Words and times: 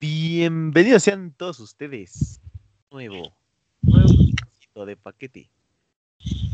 Bienvenidos 0.00 1.02
sean 1.02 1.32
todos 1.32 1.60
ustedes. 1.60 2.40
Nuevo, 2.90 3.34
nuevo 3.82 4.86
de 4.86 4.96
paquete. 4.96 5.50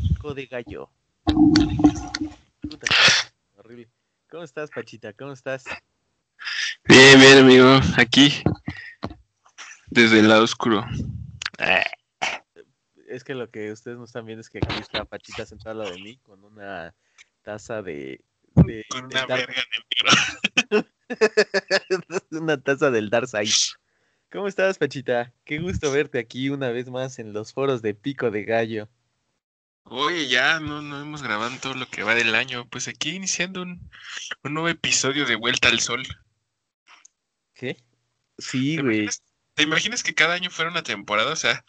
Pico 0.09 0.35
de 0.35 0.47
gallo. 0.47 0.91
Puta, 1.25 2.87
qué 2.87 3.59
horrible. 3.59 3.89
¿Cómo 4.31 4.45
estás, 4.45 4.71
Pachita? 4.71 5.13
¿Cómo 5.15 5.33
estás? 5.33 5.65
Bien, 6.85 7.19
bien, 7.19 7.39
amigo. 7.39 7.81
Aquí, 7.97 8.33
desde 9.89 10.21
el 10.21 10.29
lado 10.29 10.45
oscuro. 10.45 10.85
Es 13.09 13.25
que 13.25 13.35
lo 13.35 13.51
que 13.51 13.73
ustedes 13.73 13.99
no 13.99 14.05
están 14.05 14.25
viendo 14.27 14.41
es 14.41 14.49
que 14.51 14.59
aquí 14.59 14.79
está 14.81 15.05
Pachita 15.05 15.45
sentada 15.45 15.73
al 15.73 15.79
lado 15.79 15.91
de 15.91 15.99
mí 16.03 16.19
con 16.19 16.45
una 16.45 16.95
taza 17.43 17.83
de. 17.83 18.23
de- 18.55 18.85
Con 18.89 19.09
de 19.09 19.17
una 19.17 19.27
Dark- 19.27 19.47
verga 19.47 19.63
en 19.63 19.69
el 19.75 19.85
negro. 20.81 20.89
una 22.31 22.61
taza 22.61 22.91
del 22.91 23.11
Darkseid. 23.11 23.51
¿Cómo 24.31 24.47
estás, 24.47 24.79
Pachita? 24.79 25.33
Qué 25.45 25.59
gusto 25.59 25.91
verte 25.91 26.19
aquí 26.19 26.51
una 26.51 26.71
vez 26.71 26.89
más 26.89 27.19
en 27.19 27.33
los 27.33 27.53
foros 27.53 27.83
de 27.83 27.95
Pico 27.95 28.31
de 28.31 28.45
Gallo. 28.45 28.89
Oye, 29.85 30.29
ya 30.29 30.61
no, 30.61 30.83
no 30.83 31.01
hemos 31.01 31.23
grabado 31.23 31.57
todo 31.61 31.75
lo 31.75 31.87
que 31.87 32.05
va 32.05 32.15
del 32.15 32.35
año. 32.35 32.69
Pues 32.69 32.87
aquí 32.87 33.11
iniciando 33.11 33.63
un, 33.63 33.91
un 34.45 34.55
nuevo 34.55 34.69
episodio 34.69 35.27
de 35.27 35.35
Vuelta 35.35 35.69
al 35.69 35.81
Sol. 35.81 36.07
¿Qué? 37.55 37.77
Sí, 38.39 38.77
¿Te 38.77 38.83
güey. 38.83 39.09
te 39.55 39.63
imaginas 39.65 40.03
que 40.03 40.15
cada 40.15 40.35
año 40.35 40.51
fuera 40.51 40.71
una 40.71 40.83
temporada? 40.85 41.33
O 41.33 41.37
sea, 41.37 41.65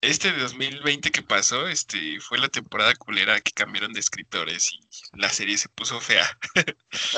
este 0.00 0.30
de 0.32 0.38
2020 0.40 1.10
que 1.10 1.22
pasó, 1.22 1.66
este, 1.66 2.20
fue 2.20 2.38
la 2.38 2.48
temporada 2.48 2.94
culera 2.94 3.40
que 3.40 3.50
cambiaron 3.52 3.92
de 3.92 4.00
escritores 4.00 4.72
y 4.72 4.80
la 5.18 5.28
serie 5.28 5.58
se 5.58 5.68
puso 5.68 6.00
fea. 6.00 6.24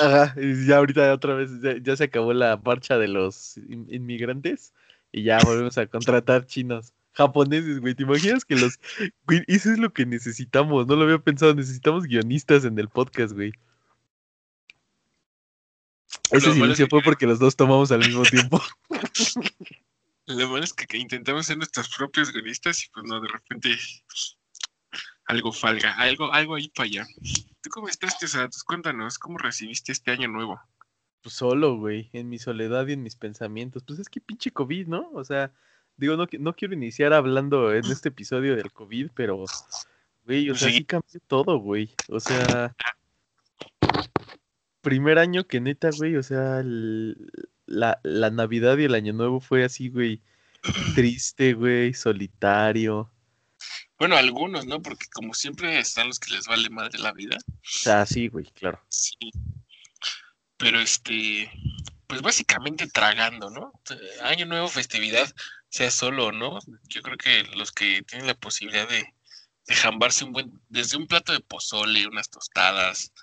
Ajá, 0.01 0.33
y 0.39 0.65
ya 0.65 0.77
ahorita 0.77 1.13
otra 1.13 1.35
vez 1.35 1.49
ya, 1.61 1.75
ya 1.81 1.95
se 1.95 2.05
acabó 2.05 2.33
la 2.33 2.57
marcha 2.63 2.97
de 2.97 3.07
los 3.07 3.57
in- 3.57 3.87
inmigrantes 3.89 4.73
y 5.11 5.23
ya 5.23 5.39
volvemos 5.39 5.77
a 5.77 5.87
contratar 5.87 6.45
chinos, 6.45 6.93
japoneses, 7.13 7.79
güey. 7.79 7.95
¿Te 7.95 8.03
imaginas 8.03 8.45
que 8.45 8.55
los... 8.55 8.79
Güey, 9.27 9.43
eso 9.47 9.71
es 9.71 9.77
lo 9.77 9.91
que 9.93 10.05
necesitamos, 10.05 10.87
no 10.87 10.95
lo 10.95 11.03
había 11.03 11.19
pensado, 11.19 11.53
necesitamos 11.53 12.05
guionistas 12.05 12.65
en 12.65 12.77
el 12.79 12.89
podcast, 12.89 13.33
güey. 13.33 13.51
Ese 16.31 16.53
silencio 16.53 16.87
fue 16.87 17.01
porque 17.03 17.27
los 17.27 17.37
dos 17.39 17.55
tomamos 17.55 17.91
al 17.91 17.99
mismo 17.99 18.23
tiempo. 18.23 18.61
Lo 20.29 20.47
malo 20.49 20.63
es 20.63 20.73
que, 20.73 20.85
que 20.85 20.97
intentamos 20.97 21.47
ser 21.47 21.57
nuestros 21.57 21.89
propios 21.89 22.31
guionistas 22.31 22.85
y 22.85 22.89
pues 22.89 23.03
no, 23.05 23.19
de 23.19 23.27
repente 23.29 23.75
algo 25.25 25.51
falga, 25.51 25.93
algo, 25.95 26.31
algo 26.31 26.55
ahí 26.55 26.69
para 26.69 26.85
allá. 26.85 27.07
¿Tú 27.61 27.69
cómo 27.71 27.87
estás, 27.87 28.17
Tesatos? 28.19 28.63
Cuéntanos, 28.63 29.17
¿cómo 29.17 29.37
recibiste 29.39 29.91
este 29.91 30.11
año 30.11 30.27
nuevo? 30.27 30.59
Pues 31.21 31.33
solo, 31.35 31.77
güey, 31.77 32.09
en 32.13 32.29
mi 32.29 32.37
soledad 32.37 32.87
y 32.87 32.93
en 32.93 33.01
mis 33.03 33.15
pensamientos. 33.15 33.83
Pues 33.83 33.99
es 33.99 34.07
que 34.07 34.21
pinche 34.21 34.51
COVID, 34.51 34.87
¿no? 34.87 35.09
O 35.13 35.23
sea, 35.23 35.51
digo, 35.97 36.15
no, 36.15 36.27
no 36.39 36.55
quiero 36.55 36.75
iniciar 36.75 37.11
hablando 37.11 37.73
en 37.73 37.85
este 37.85 38.09
episodio 38.09 38.55
del 38.55 38.71
COVID, 38.71 39.09
pero, 39.15 39.43
güey, 40.25 40.49
o 40.51 40.55
sea, 40.55 40.69
Sí. 40.69 40.77
sí 40.77 40.85
cambió 40.85 41.19
todo, 41.27 41.57
güey. 41.57 41.93
O 42.07 42.19
sea, 42.19 42.75
primer 44.81 45.17
año 45.19 45.45
que 45.45 45.59
neta, 45.59 45.89
güey, 45.97 46.15
o 46.15 46.23
sea, 46.23 46.59
el- 46.59 47.31
la, 47.69 47.99
la 48.03 48.29
Navidad 48.29 48.77
y 48.77 48.85
el 48.85 48.95
Año 48.95 49.13
Nuevo 49.13 49.39
fue 49.39 49.63
así, 49.63 49.89
güey, 49.89 50.21
triste, 50.95 51.53
güey, 51.53 51.93
solitario. 51.93 53.11
Bueno, 53.97 54.15
algunos, 54.15 54.65
¿no? 54.65 54.81
Porque 54.81 55.05
como 55.11 55.33
siempre 55.33 55.77
están 55.77 56.07
los 56.07 56.19
que 56.19 56.33
les 56.33 56.47
vale 56.47 56.69
madre 56.69 56.99
la 56.99 57.11
vida. 57.11 57.37
Sea, 57.61 58.05
sí, 58.05 58.27
güey, 58.27 58.45
claro. 58.45 58.81
Sí. 58.89 59.31
Pero 60.57 60.79
este, 60.79 61.51
pues 62.07 62.21
básicamente 62.21 62.87
tragando, 62.87 63.49
¿no? 63.49 63.73
Eh, 63.91 64.21
Año 64.23 64.45
nuevo, 64.45 64.67
festividad, 64.67 65.29
sea 65.69 65.91
solo 65.91 66.27
o 66.27 66.31
no. 66.31 66.59
Yo 66.87 67.01
creo 67.01 67.17
que 67.17 67.43
los 67.55 67.71
que 67.71 68.01
tienen 68.03 68.27
la 68.27 68.35
posibilidad 68.35 68.87
de, 68.87 69.13
de 69.67 69.75
jambarse 69.75 70.25
un 70.25 70.31
buen, 70.31 70.59
desde 70.69 70.97
un 70.97 71.07
plato 71.07 71.33
de 71.33 71.41
pozole, 71.41 72.07
unas 72.07 72.29
tostadas. 72.29 73.13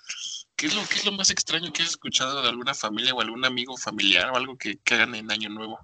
¿Qué 0.57 0.65
es 0.65 0.75
lo, 0.75 0.81
qué 0.87 0.95
es 0.95 1.05
lo 1.05 1.11
más 1.11 1.29
extraño 1.29 1.71
que 1.71 1.83
has 1.83 1.89
escuchado 1.89 2.41
de 2.41 2.49
alguna 2.49 2.73
familia 2.73 3.13
o 3.13 3.21
algún 3.21 3.45
amigo 3.45 3.77
familiar 3.77 4.31
o 4.31 4.35
algo 4.35 4.57
que, 4.57 4.77
que 4.79 4.95
hagan 4.95 5.13
en 5.13 5.31
Año 5.31 5.49
Nuevo? 5.49 5.79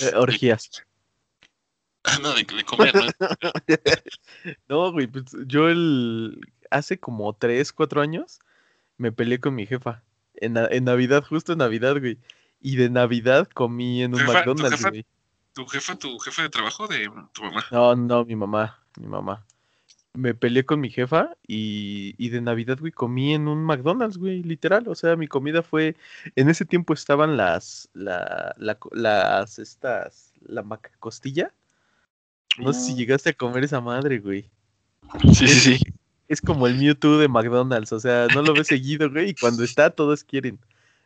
Eh, 0.00 0.10
orgías. 0.16 0.70
no, 2.20 2.34
de, 2.34 2.42
de 2.42 2.64
comer, 2.64 2.92
¿no? 2.94 3.06
No, 4.68 4.90
güey, 4.92 5.06
pues 5.06 5.24
yo 5.46 5.68
el... 5.68 6.40
hace 6.68 6.98
como 6.98 7.32
tres, 7.32 7.72
cuatro 7.72 8.00
años 8.00 8.40
me 8.96 9.12
peleé 9.12 9.38
con 9.38 9.54
mi 9.54 9.66
jefa. 9.66 10.02
En, 10.34 10.56
en 10.56 10.84
Navidad, 10.84 11.24
justo 11.24 11.52
en 11.52 11.58
Navidad, 11.58 11.98
güey. 12.00 12.18
Y 12.60 12.74
de 12.74 12.90
Navidad 12.90 13.48
comí 13.54 14.02
en 14.02 14.14
un 14.14 14.20
Jefa, 14.20 14.32
¿tu 14.32 14.50
McDonald's, 14.50 14.76
jefa? 14.78 14.90
güey. 14.90 15.06
¿Tu 15.52 15.66
jefa, 15.66 15.96
tu 15.96 16.18
jefe 16.18 16.42
de 16.42 16.50
trabajo 16.50 16.88
de 16.88 17.08
tu 17.32 17.42
mamá? 17.44 17.64
No, 17.70 17.94
no, 17.94 18.24
mi 18.24 18.34
mamá, 18.34 18.84
mi 18.96 19.06
mamá. 19.06 19.46
Me 20.18 20.34
peleé 20.34 20.64
con 20.64 20.80
mi 20.80 20.90
jefa 20.90 21.36
y, 21.46 22.14
y 22.18 22.30
de 22.30 22.40
Navidad, 22.40 22.78
güey, 22.80 22.90
comí 22.90 23.34
en 23.34 23.46
un 23.46 23.62
McDonald's, 23.62 24.18
güey, 24.18 24.42
literal. 24.42 24.88
O 24.88 24.96
sea, 24.96 25.14
mi 25.14 25.28
comida 25.28 25.62
fue, 25.62 25.96
en 26.34 26.48
ese 26.48 26.64
tiempo 26.64 26.92
estaban 26.92 27.36
las, 27.36 27.88
la, 27.94 28.52
la 28.58 28.76
las, 28.90 29.60
estas, 29.60 30.32
la 30.40 30.64
macacostilla. 30.64 31.52
No 32.58 32.72
sé 32.72 32.80
si 32.80 32.94
llegaste 32.96 33.30
a 33.30 33.34
comer 33.34 33.62
esa 33.62 33.80
madre, 33.80 34.18
güey. 34.18 34.50
Sí, 35.32 35.46
sí, 35.46 35.76
sí. 35.76 35.78
Es 36.26 36.40
como 36.40 36.66
el 36.66 36.74
Mewtwo 36.74 37.18
de 37.18 37.28
McDonald's, 37.28 37.92
o 37.92 38.00
sea, 38.00 38.26
no 38.34 38.42
lo 38.42 38.54
ves 38.54 38.66
seguido, 38.66 39.08
güey, 39.08 39.30
y 39.30 39.34
cuando 39.34 39.62
está, 39.62 39.90
todos 39.90 40.24
quieren. 40.24 40.58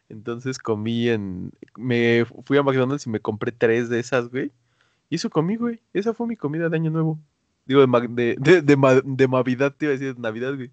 Entonces 0.09 0.59
comí 0.59 1.09
en. 1.09 1.53
Me 1.77 2.25
fui 2.45 2.57
a 2.57 2.63
McDonald's 2.63 3.07
y 3.07 3.11
me 3.11 3.21
compré 3.21 3.53
tres 3.53 3.89
de 3.91 4.01
esas, 4.01 4.31
güey. 4.31 4.51
Y 5.11 5.17
eso 5.17 5.29
comí, 5.29 5.57
güey. 5.57 5.81
Esa 5.93 6.15
fue 6.15 6.27
mi 6.27 6.37
comida 6.37 6.71
de 6.71 6.77
Año 6.77 6.91
Nuevo. 6.91 7.19
Digo, 7.65 7.81
de, 7.81 7.87
ma- 7.87 8.01
de, 8.01 8.37
de, 8.39 8.63
de, 8.63 8.77
ma- 8.77 9.01
de 9.03 9.29
Navidad, 9.29 9.75
te 9.77 9.87
iba 9.87 9.95
a 9.95 9.97
decir, 9.99 10.15
de 10.15 10.21
Navidad, 10.21 10.55
güey. 10.55 10.71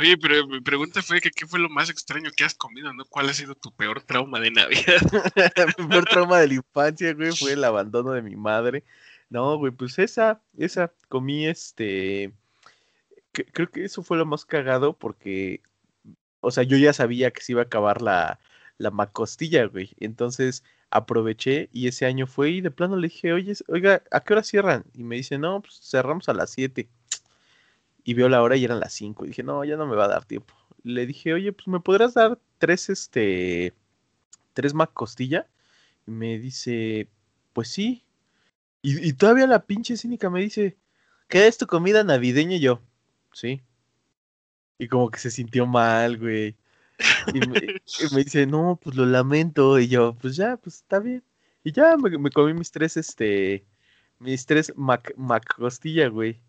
Oye, 0.00 0.16
pero 0.16 0.46
mi 0.46 0.60
pregunta 0.60 1.02
fue 1.02 1.20
que 1.20 1.30
qué 1.30 1.44
fue 1.46 1.58
lo 1.58 1.68
más 1.68 1.90
extraño 1.90 2.30
que 2.36 2.44
has 2.44 2.54
comido, 2.54 2.92
¿no? 2.92 3.04
¿Cuál 3.06 3.30
ha 3.30 3.34
sido 3.34 3.56
tu 3.56 3.72
peor 3.72 4.00
trauma 4.02 4.38
de 4.38 4.52
Navidad? 4.52 5.00
mi 5.78 5.88
peor 5.88 6.04
trauma 6.04 6.38
de 6.38 6.48
la 6.48 6.54
infancia, 6.54 7.12
güey, 7.14 7.32
fue 7.32 7.54
el 7.54 7.64
abandono 7.64 8.12
de 8.12 8.22
mi 8.22 8.36
madre. 8.36 8.84
No, 9.28 9.58
güey, 9.58 9.72
pues 9.72 9.98
esa, 9.98 10.40
esa, 10.56 10.92
comí 11.08 11.46
este. 11.46 12.32
cre- 13.32 13.48
Creo 13.52 13.70
que 13.70 13.84
eso 13.84 14.04
fue 14.04 14.18
lo 14.18 14.24
más 14.24 14.44
cagado 14.44 14.96
porque, 14.96 15.62
o 16.40 16.52
sea, 16.52 16.62
yo 16.62 16.76
ya 16.76 16.92
sabía 16.92 17.32
que 17.32 17.42
se 17.42 17.52
iba 17.52 17.62
a 17.62 17.64
acabar 17.64 18.00
la, 18.00 18.38
la 18.78 18.92
macostilla, 18.92 19.64
güey. 19.66 19.90
Entonces 19.98 20.62
aproveché 20.90 21.68
y 21.72 21.88
ese 21.88 22.06
año 22.06 22.26
fue 22.26 22.50
y 22.50 22.60
de 22.60 22.70
plano 22.70 22.96
le 22.96 23.08
dije, 23.08 23.32
oye, 23.32 23.54
oiga, 23.68 24.02
¿a 24.10 24.20
qué 24.20 24.32
hora 24.32 24.42
cierran? 24.42 24.84
Y 24.94 25.04
me 25.04 25.16
dice, 25.16 25.38
no, 25.38 25.60
pues 25.60 25.80
cerramos 25.82 26.28
a 26.28 26.34
las 26.34 26.50
7. 26.50 26.88
Y 28.04 28.14
veo 28.14 28.28
la 28.28 28.42
hora 28.42 28.56
y 28.56 28.64
eran 28.64 28.80
las 28.80 28.94
5. 28.94 29.24
Y 29.24 29.28
dije, 29.28 29.42
no, 29.42 29.64
ya 29.64 29.76
no 29.76 29.86
me 29.86 29.96
va 29.96 30.06
a 30.06 30.08
dar 30.08 30.24
tiempo. 30.24 30.54
Le 30.82 31.06
dije, 31.06 31.34
oye, 31.34 31.52
pues 31.52 31.68
me 31.68 31.80
podrás 31.80 32.14
dar 32.14 32.38
tres, 32.58 32.88
este, 32.88 33.74
tres 34.54 34.74
macostilla. 34.74 35.46
Y 36.06 36.10
me 36.10 36.38
dice, 36.38 37.08
pues 37.52 37.68
sí. 37.68 38.04
Y, 38.82 39.08
y 39.08 39.12
todavía 39.12 39.46
la 39.46 39.66
pinche 39.66 39.96
cínica 39.96 40.30
me 40.30 40.40
dice, 40.40 40.78
¿qué 41.28 41.46
es 41.46 41.58
tu 41.58 41.66
comida 41.66 42.04
navideña? 42.04 42.56
Y 42.56 42.60
yo, 42.60 42.80
sí. 43.32 43.60
Y 44.78 44.88
como 44.88 45.10
que 45.10 45.18
se 45.18 45.30
sintió 45.30 45.66
mal, 45.66 46.18
güey. 46.18 46.56
Y 47.34 47.40
me, 47.40 47.58
y 47.58 48.14
me 48.14 48.24
dice, 48.24 48.46
no, 48.46 48.78
pues 48.82 48.96
lo 48.96 49.06
lamento. 49.06 49.78
Y 49.78 49.88
yo, 49.88 50.14
pues 50.20 50.36
ya, 50.36 50.56
pues 50.56 50.76
está 50.76 50.98
bien. 50.98 51.22
Y 51.64 51.72
ya 51.72 51.96
me, 51.96 52.16
me 52.18 52.30
comí 52.30 52.54
mis 52.54 52.70
tres, 52.70 52.96
este, 52.96 53.64
mis 54.18 54.46
tres 54.46 54.72
mac, 54.76 55.12
macostilla, 55.16 56.08
güey. 56.08 56.40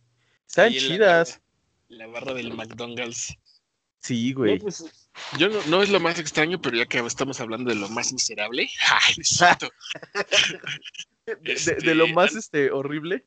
Están 0.48 0.74
la 0.74 0.80
chidas. 0.80 1.30
barra- 1.34 1.44
La 1.90 2.08
barra 2.08 2.34
del 2.34 2.54
McDonald's. 2.54 3.36
Sí, 4.02 4.32
No, 4.32 4.38
güey. 4.40 4.60
pues, 4.60 4.86
yo 5.38 5.50
no, 5.50 5.62
no 5.68 5.84
es 5.84 5.90
lo 5.90 6.00
más 6.00 6.18
extraño, 6.20 6.62
pero 6.62 6.78
ya 6.78 6.86
que 6.86 7.00
estamos 7.00 7.42
hablando 7.42 7.70
de 7.70 7.76
lo 7.76 7.90
más 7.90 8.14
miserable. 8.14 8.70
Ay, 8.90 9.14
no 9.18 9.24
cierto. 9.24 9.70
De, 11.26 11.36
de- 11.36 11.76
de 11.76 11.96
lo 11.96 12.06
este, 12.06 12.14
más, 12.16 12.32
an- 12.32 12.38
este, 12.40 12.72
horrible. 12.72 13.26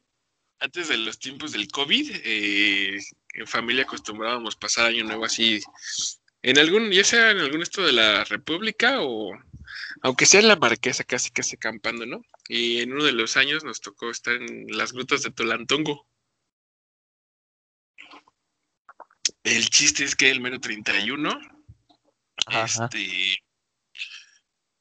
Antes 0.58 0.88
de 0.88 0.96
los 0.96 1.18
tiempos 1.18 1.52
del 1.52 1.68
COVID, 1.68 2.10
eh, 2.24 2.98
en 3.34 3.46
familia 3.46 3.82
acostumbrábamos 3.84 4.56
pasar 4.56 4.86
año 4.86 5.04
nuevo 5.04 5.24
así, 5.24 5.60
en 6.42 6.58
algún, 6.58 6.90
ya 6.90 7.04
sea 7.04 7.30
en 7.30 7.38
algún 7.38 7.62
estado 7.62 7.86
de 7.86 7.92
la 7.92 8.24
República 8.24 9.00
o 9.00 9.32
aunque 10.02 10.26
sea 10.26 10.40
en 10.40 10.48
la 10.48 10.56
Marquesa, 10.56 11.04
casi 11.04 11.30
casi 11.30 11.56
acampando, 11.56 12.04
¿no? 12.06 12.24
Y 12.48 12.80
en 12.80 12.92
uno 12.92 13.04
de 13.04 13.12
los 13.12 13.36
años 13.36 13.64
nos 13.64 13.80
tocó 13.80 14.10
estar 14.10 14.34
en 14.34 14.66
las 14.76 14.92
grutas 14.92 15.22
de 15.22 15.30
Tolantongo. 15.30 16.06
El 19.44 19.70
chiste 19.70 20.04
es 20.04 20.16
que 20.16 20.30
el 20.30 20.40
mero 20.40 20.60
31, 20.60 21.30
Ajá. 22.46 22.64
este, 22.64 23.38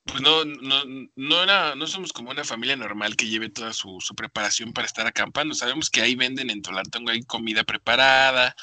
pues 0.06 0.22
no, 0.22 0.46
no, 0.46 0.84
no 1.16 1.44
era, 1.44 1.75
no 1.75 1.86
somos 1.86 2.12
como 2.12 2.31
una 2.31 2.44
familia 2.44 2.75
normal 2.75 3.16
que 3.16 3.28
lleve 3.28 3.50
toda 3.50 3.74
su, 3.74 4.00
su 4.02 4.16
preparación 4.16 4.74
para 4.74 4.88
estar 4.88 5.06
acampando. 5.06 5.54
Sabemos 5.54 5.90
que 5.90 6.02
ahí 6.02 6.16
venden 6.16 6.50
en 6.50 6.62
Tolantongo, 6.62 7.12
hay 7.12 7.24
comida 7.24 7.64
preparada, 7.64 8.56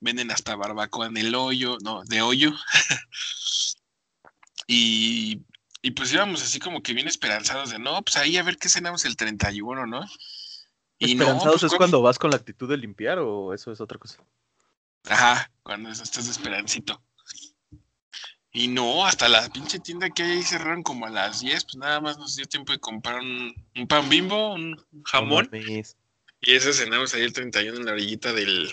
venden 0.00 0.30
hasta 0.30 0.56
barbacoa 0.56 1.06
en 1.06 1.16
el 1.16 1.34
hoyo, 1.34 1.78
no, 1.82 2.02
de 2.04 2.22
hoyo. 2.22 2.52
y 4.66 5.40
y 5.82 5.92
pues 5.92 6.12
íbamos 6.12 6.42
así 6.42 6.58
como 6.58 6.82
que 6.82 6.92
bien 6.92 7.08
esperanzados 7.08 7.70
de, 7.70 7.78
no, 7.78 8.02
pues 8.02 8.16
ahí 8.16 8.36
a 8.36 8.42
ver 8.42 8.58
qué 8.58 8.68
cenamos 8.68 9.04
el 9.04 9.16
31, 9.16 9.86
¿no? 9.86 10.04
Y 10.98 11.12
¿Esperanzados 11.12 11.60
pues, 11.60 11.72
es 11.72 11.78
cuando 11.78 12.02
vas 12.02 12.18
con 12.18 12.30
la 12.30 12.36
actitud 12.36 12.68
de 12.68 12.76
limpiar 12.76 13.18
o 13.18 13.54
eso 13.54 13.72
es 13.72 13.80
otra 13.80 13.98
cosa? 13.98 14.22
Ajá, 15.08 15.50
cuando 15.62 15.90
estás 15.90 16.26
de 16.26 16.32
esperancito. 16.32 17.02
Y 18.52 18.68
no, 18.68 19.06
hasta 19.06 19.28
la 19.28 19.48
pinche 19.48 19.78
tienda 19.78 20.10
que 20.10 20.22
hay 20.22 20.30
ahí 20.32 20.42
cerraron 20.42 20.82
como 20.82 21.06
a 21.06 21.10
las 21.10 21.40
10, 21.40 21.64
pues 21.64 21.76
nada 21.76 22.00
más 22.00 22.18
nos 22.18 22.36
dio 22.36 22.44
tiempo 22.44 22.72
de 22.72 22.80
comprar 22.80 23.20
un, 23.20 23.54
pan 23.88 24.08
bimbo, 24.10 24.52
un 24.52 24.76
jamón. 25.04 25.48
y 25.52 26.52
eso 26.52 26.72
cenamos 26.74 27.14
ahí 27.14 27.22
el 27.22 27.32
31 27.32 27.78
en 27.78 27.86
la 27.86 27.92
orillita 27.92 28.34
del, 28.34 28.70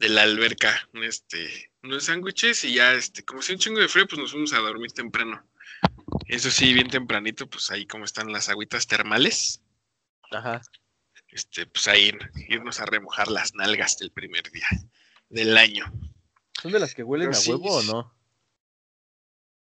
de 0.00 0.08
la 0.08 0.22
alberca, 0.22 0.88
este, 0.94 1.70
unos 1.82 2.04
sándwiches 2.04 2.64
y 2.64 2.74
ya, 2.74 2.94
este, 2.94 3.22
como 3.22 3.42
si 3.42 3.52
un 3.52 3.58
chingo 3.58 3.80
de 3.80 3.88
frío, 3.88 4.06
pues 4.08 4.18
nos 4.18 4.32
fuimos 4.32 4.54
a 4.54 4.58
dormir 4.58 4.90
temprano. 4.92 5.46
Eso 6.26 6.50
sí, 6.50 6.72
bien 6.72 6.88
tempranito, 6.88 7.48
pues 7.48 7.70
ahí 7.70 7.86
como 7.86 8.06
están 8.06 8.32
las 8.32 8.48
agüitas 8.48 8.86
termales. 8.86 9.60
Ajá. 10.30 10.62
Este, 11.28 11.66
pues 11.66 11.86
ahí 11.86 12.12
irnos 12.48 12.80
a 12.80 12.86
remojar 12.86 13.28
las 13.28 13.54
nalgas 13.54 13.98
del 13.98 14.10
primer 14.10 14.50
día 14.50 14.66
del 15.28 15.56
año. 15.58 15.84
¿Son 16.60 16.72
de 16.72 16.80
las 16.80 16.94
que 16.94 17.02
huelen 17.02 17.34
a 17.34 17.38
huevo 17.38 17.76
o 17.76 17.82
no? 17.82 18.14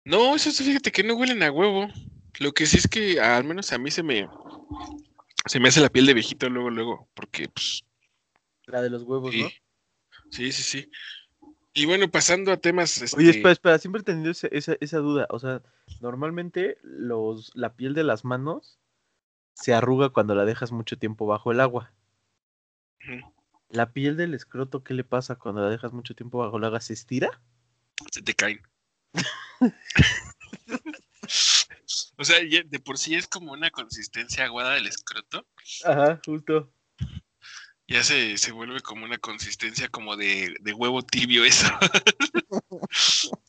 No, 0.04 0.34
eso 0.34 0.50
fíjate 0.50 0.90
que 0.90 1.04
no 1.04 1.14
huelen 1.14 1.44
a 1.44 1.52
huevo. 1.52 1.88
Lo 2.40 2.52
que 2.52 2.66
sí 2.66 2.78
es 2.78 2.88
que 2.88 3.20
al 3.20 3.44
menos 3.44 3.72
a 3.72 3.78
mí 3.78 3.90
se 3.92 4.02
me 4.02 4.28
se 5.46 5.60
me 5.60 5.68
hace 5.68 5.80
la 5.80 5.90
piel 5.90 6.06
de 6.06 6.14
viejito 6.14 6.48
luego, 6.48 6.70
luego, 6.70 7.08
porque 7.14 7.48
pues. 7.48 7.84
La 8.66 8.82
de 8.82 8.90
los 8.90 9.04
huevos, 9.04 9.32
¿no? 9.34 9.48
Sí, 10.34 10.50
sí, 10.50 10.62
sí. 10.64 10.90
Y 11.74 11.86
bueno, 11.86 12.10
pasando 12.10 12.50
a 12.50 12.56
temas. 12.56 13.00
Oye, 13.16 13.26
este 13.26 13.38
espera, 13.38 13.52
espera, 13.52 13.78
siempre 13.78 14.00
he 14.00 14.04
tenido 14.04 14.32
esa, 14.32 14.48
esa, 14.80 14.98
duda. 14.98 15.28
O 15.30 15.38
sea, 15.38 15.62
normalmente 16.00 16.76
los, 16.82 17.52
la 17.54 17.74
piel 17.74 17.94
de 17.94 18.02
las 18.02 18.24
manos 18.24 18.80
se 19.54 19.74
arruga 19.74 20.08
cuando 20.08 20.34
la 20.34 20.44
dejas 20.44 20.72
mucho 20.72 20.98
tiempo 20.98 21.26
bajo 21.26 21.52
el 21.52 21.60
agua. 21.60 21.92
¿La 23.70 23.92
piel 23.92 24.16
del 24.16 24.34
escroto 24.34 24.82
qué 24.82 24.94
le 24.94 25.04
pasa 25.04 25.36
cuando 25.36 25.62
la 25.62 25.70
dejas 25.70 25.92
mucho 25.92 26.16
tiempo 26.16 26.38
bajo 26.38 26.56
el 26.56 26.64
agua? 26.64 26.80
¿Se 26.80 26.94
estira? 26.94 27.40
Se 28.10 28.22
te 28.22 28.34
caen. 28.34 28.60
o 32.18 32.24
sea, 32.24 32.40
de 32.40 32.80
por 32.80 32.98
sí 32.98 33.14
es 33.14 33.28
como 33.28 33.52
una 33.52 33.70
consistencia 33.70 34.46
aguada 34.46 34.74
del 34.74 34.88
escroto. 34.88 35.46
Ajá, 35.84 36.20
justo. 36.26 36.73
Ya 37.86 38.02
se, 38.02 38.38
se 38.38 38.52
vuelve 38.52 38.80
como 38.80 39.04
una 39.04 39.18
consistencia 39.18 39.88
como 39.88 40.16
de, 40.16 40.54
de 40.60 40.72
huevo 40.72 41.02
tibio 41.02 41.44
eso. 41.44 41.66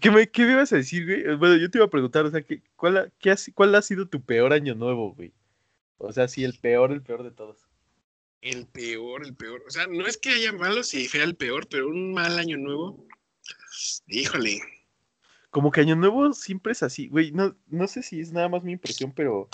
¿Qué 0.00 0.10
me, 0.10 0.30
¿Qué 0.30 0.44
me 0.44 0.52
ibas 0.52 0.72
a 0.72 0.76
decir, 0.76 1.04
güey? 1.04 1.36
Bueno, 1.36 1.56
yo 1.56 1.70
te 1.70 1.78
iba 1.78 1.86
a 1.86 1.90
preguntar, 1.90 2.24
o 2.24 2.30
sea, 2.30 2.42
¿qué, 2.42 2.62
cuál, 2.76 2.96
ha, 2.96 3.10
qué 3.18 3.34
¿cuál 3.54 3.74
ha 3.74 3.82
sido 3.82 4.06
tu 4.06 4.22
peor 4.22 4.52
año 4.52 4.74
nuevo, 4.74 5.14
güey? 5.14 5.32
O 5.98 6.12
sea, 6.12 6.28
sí, 6.28 6.44
el 6.44 6.58
peor, 6.58 6.92
el 6.92 7.02
peor 7.02 7.22
de 7.22 7.30
todos. 7.30 7.66
El 8.40 8.66
peor, 8.66 9.24
el 9.24 9.34
peor. 9.34 9.62
O 9.66 9.70
sea, 9.70 9.86
no 9.86 10.06
es 10.06 10.16
que 10.18 10.30
haya 10.30 10.52
malos 10.52 10.94
y 10.94 11.06
sea 11.06 11.24
el 11.24 11.36
peor, 11.36 11.68
pero 11.68 11.88
un 11.88 12.12
mal 12.12 12.38
año 12.38 12.56
nuevo. 12.56 13.06
Híjole. 14.08 14.60
Como 15.50 15.70
que 15.70 15.80
año 15.80 15.94
nuevo 15.94 16.32
siempre 16.32 16.72
es 16.72 16.82
así, 16.82 17.08
güey. 17.08 17.30
No, 17.30 17.56
no 17.68 17.86
sé 17.86 18.02
si 18.02 18.20
es 18.20 18.32
nada 18.32 18.48
más 18.48 18.64
mi 18.64 18.72
impresión, 18.72 19.12
pero. 19.12 19.48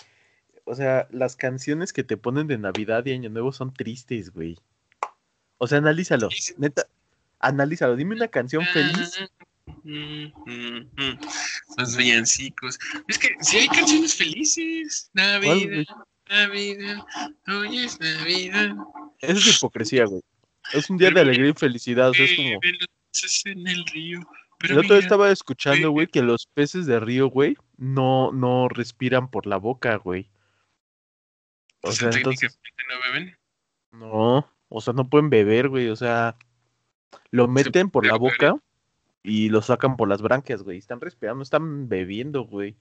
O 0.69 0.75
sea, 0.75 1.09
las 1.11 1.35
canciones 1.35 1.95
que 1.95 2.05
te 2.05 2.19
ponen 2.19 2.47
de 2.47 2.59
Navidad 2.59 3.07
y 3.07 3.13
Año 3.13 3.31
Nuevo 3.31 3.53
son 3.53 3.73
tristes, 3.73 4.31
güey. 4.31 4.59
O 5.57 5.67
sea, 5.67 5.79
analízalo. 5.79 6.29
Neta, 6.59 6.87
analízalo. 7.41 7.97
Dime 7.97 8.15
una 8.15 8.29
canción 8.29 8.65
feliz. 8.67 9.19
Mm, 9.83 10.27
mm, 10.45 10.91
mm, 10.95 11.19
Los 11.79 11.97
villancicos. 11.97 12.79
Es 13.09 13.19
que 13.19 13.31
si 13.41 13.57
hay 13.57 13.69
canciones 13.69 14.15
felices. 14.15 15.11
Navidad. 15.15 15.85
Navidad, 16.29 16.99
hoy 17.47 17.79
es 17.79 17.99
Navidad. 17.99 18.77
Eso 19.21 19.39
es 19.39 19.57
hipocresía, 19.57 20.05
güey. 20.05 20.21
Es 20.75 20.91
un 20.91 20.99
día 20.99 21.11
de 21.11 21.21
alegría 21.21 21.49
y 21.49 21.55
felicidad. 21.55 22.11
O 22.11 22.15
sea, 22.15 22.27
es 22.27 22.37
como. 22.37 22.61
En 23.47 23.67
el 23.67 23.87
río. 23.87 24.21
Pero 24.59 24.83
Yo 24.83 24.97
estaba 24.97 25.31
escuchando, 25.31 25.91
güey, 25.93 26.09
que 26.09 26.21
los 26.21 26.47
peces 26.47 26.85
de 26.85 27.01
río, 27.01 27.29
güey, 27.29 27.57
no, 27.79 28.33
no 28.33 28.69
respiran 28.69 29.31
por 29.31 29.47
la 29.47 29.57
boca, 29.57 29.97
güey. 29.97 30.29
O 31.89 31.93
sea, 31.93 32.11
entonces. 32.11 32.59
¿No 32.89 33.13
beben? 33.13 33.37
No, 33.93 34.53
o 34.69 34.81
sea, 34.81 34.93
no 34.93 35.09
pueden 35.09 35.31
beber, 35.31 35.69
güey. 35.69 35.89
O 35.89 35.97
sea, 35.97 36.37
lo 37.31 37.49
meten 37.49 37.91
por 37.91 38.07
la 38.07 38.17
boca 38.17 38.57
y 39.23 39.49
lo 39.49 39.63
sacan 39.63 39.97
por 39.97 40.09
las 40.09 40.23
branquias, 40.23 40.63
güey. 40.63 40.79
Están 40.79 41.01
respirando, 41.01 41.43
están 41.43 41.89
bebiendo, 41.89 42.43
güey. 42.43 42.77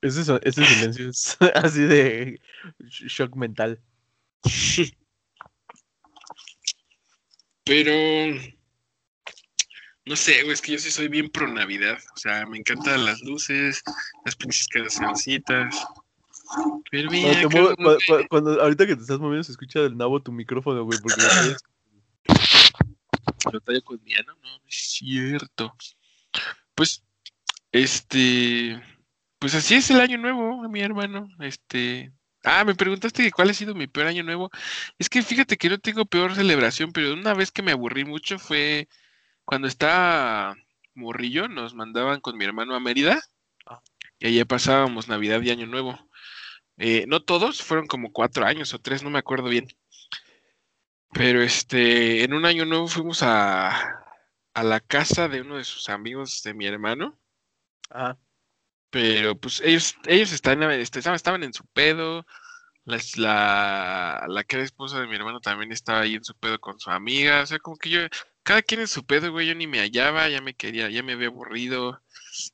Ese, 0.00 0.20
ese 0.20 0.64
silencio 0.66 1.08
es 1.08 1.36
así 1.54 1.82
de 1.82 2.40
shock 2.88 3.34
mental. 3.36 3.80
Pero 7.64 8.40
no 10.06 10.16
sé, 10.16 10.42
güey, 10.42 10.52
es 10.52 10.60
que 10.60 10.72
yo 10.72 10.78
sí 10.78 10.90
soy 10.90 11.08
bien 11.08 11.30
pro 11.30 11.48
Navidad. 11.48 11.98
O 12.14 12.16
sea, 12.18 12.44
me 12.44 12.58
encantan 12.58 13.06
las 13.06 13.22
luces, 13.22 13.82
las 14.26 14.36
pinches 14.36 14.68
cancioncitas. 14.68 15.86
Pero 16.90 17.10
mira, 17.10 17.48
cuando, 18.28 18.60
ahorita 18.60 18.86
que 18.86 18.96
te 18.96 19.02
estás 19.02 19.18
moviendo 19.18 19.44
se 19.44 19.52
escucha 19.52 19.80
del 19.80 19.96
nabo 19.96 20.22
tu 20.22 20.32
micrófono, 20.32 20.84
güey, 20.84 20.98
porque 21.00 21.20
lo 23.52 23.60
tallo 23.60 23.82
con 23.82 24.00
no 24.26 24.60
es 24.68 24.74
cierto. 24.74 25.74
Pues, 26.74 27.02
este, 27.72 28.80
pues 29.38 29.54
así 29.54 29.74
es 29.74 29.90
el 29.90 30.00
año 30.00 30.18
nuevo, 30.18 30.68
mi 30.68 30.80
hermano. 30.80 31.28
Este. 31.40 32.12
Ah, 32.44 32.64
me 32.64 32.74
preguntaste 32.74 33.30
cuál 33.30 33.50
ha 33.50 33.54
sido 33.54 33.74
mi 33.74 33.86
peor 33.86 34.06
año 34.06 34.22
nuevo. 34.22 34.50
Es 34.98 35.08
que 35.08 35.22
fíjate 35.22 35.56
que 35.56 35.70
no 35.70 35.78
tengo 35.78 36.04
peor 36.04 36.34
celebración, 36.34 36.92
pero 36.92 37.14
una 37.14 37.32
vez 37.32 37.50
que 37.50 37.62
me 37.62 37.72
aburrí 37.72 38.04
mucho 38.04 38.38
fue 38.38 38.88
cuando 39.44 39.66
estaba 39.66 40.54
morrillo, 40.94 41.48
nos 41.48 41.74
mandaban 41.74 42.20
con 42.20 42.36
mi 42.36 42.44
hermano 42.44 42.74
a 42.74 42.80
Mérida 42.80 43.20
ah. 43.66 43.80
y 44.18 44.26
allá 44.26 44.44
pasábamos 44.44 45.08
Navidad 45.08 45.40
y 45.42 45.50
Año 45.50 45.66
Nuevo. 45.66 45.98
Eh, 46.78 47.04
no 47.06 47.22
todos, 47.22 47.62
fueron 47.62 47.86
como 47.86 48.12
cuatro 48.12 48.44
años 48.46 48.74
o 48.74 48.80
tres, 48.80 49.02
no 49.02 49.10
me 49.10 49.18
acuerdo 49.18 49.48
bien. 49.48 49.68
Pero 51.12 51.42
este, 51.42 52.24
en 52.24 52.34
un 52.34 52.44
año 52.44 52.64
nuevo 52.64 52.88
fuimos 52.88 53.22
a, 53.22 54.04
a 54.54 54.62
la 54.62 54.80
casa 54.80 55.28
de 55.28 55.42
uno 55.42 55.58
de 55.58 55.64
sus 55.64 55.88
amigos 55.88 56.42
de 56.42 56.54
mi 56.54 56.66
hermano. 56.66 57.18
Ah. 57.90 58.16
Pero 58.90 59.38
pues 59.38 59.60
ellos, 59.64 59.96
ellos 60.06 60.32
están, 60.32 60.62
este, 60.72 61.00
estaban 61.00 61.42
en 61.42 61.52
su 61.52 61.64
pedo. 61.66 62.26
La, 62.84 64.24
la, 64.28 64.44
que 64.44 64.56
era 64.56 64.64
esposa 64.64 65.00
de 65.00 65.06
mi 65.06 65.16
hermano 65.16 65.40
también 65.40 65.72
estaba 65.72 66.00
ahí 66.00 66.14
en 66.14 66.24
su 66.24 66.34
pedo 66.36 66.60
con 66.60 66.78
su 66.78 66.90
amiga. 66.90 67.42
O 67.42 67.46
sea, 67.46 67.58
como 67.58 67.76
que 67.76 67.90
yo, 67.90 68.00
cada 68.42 68.62
quien 68.62 68.80
en 68.80 68.88
su 68.88 69.04
pedo, 69.06 69.32
güey, 69.32 69.48
yo 69.48 69.54
ni 69.54 69.66
me 69.66 69.80
hallaba, 69.80 70.28
ya 70.28 70.40
me 70.40 70.54
quería, 70.54 70.90
ya 70.90 71.02
me 71.02 71.14
había 71.14 71.28
aburrido. 71.28 72.00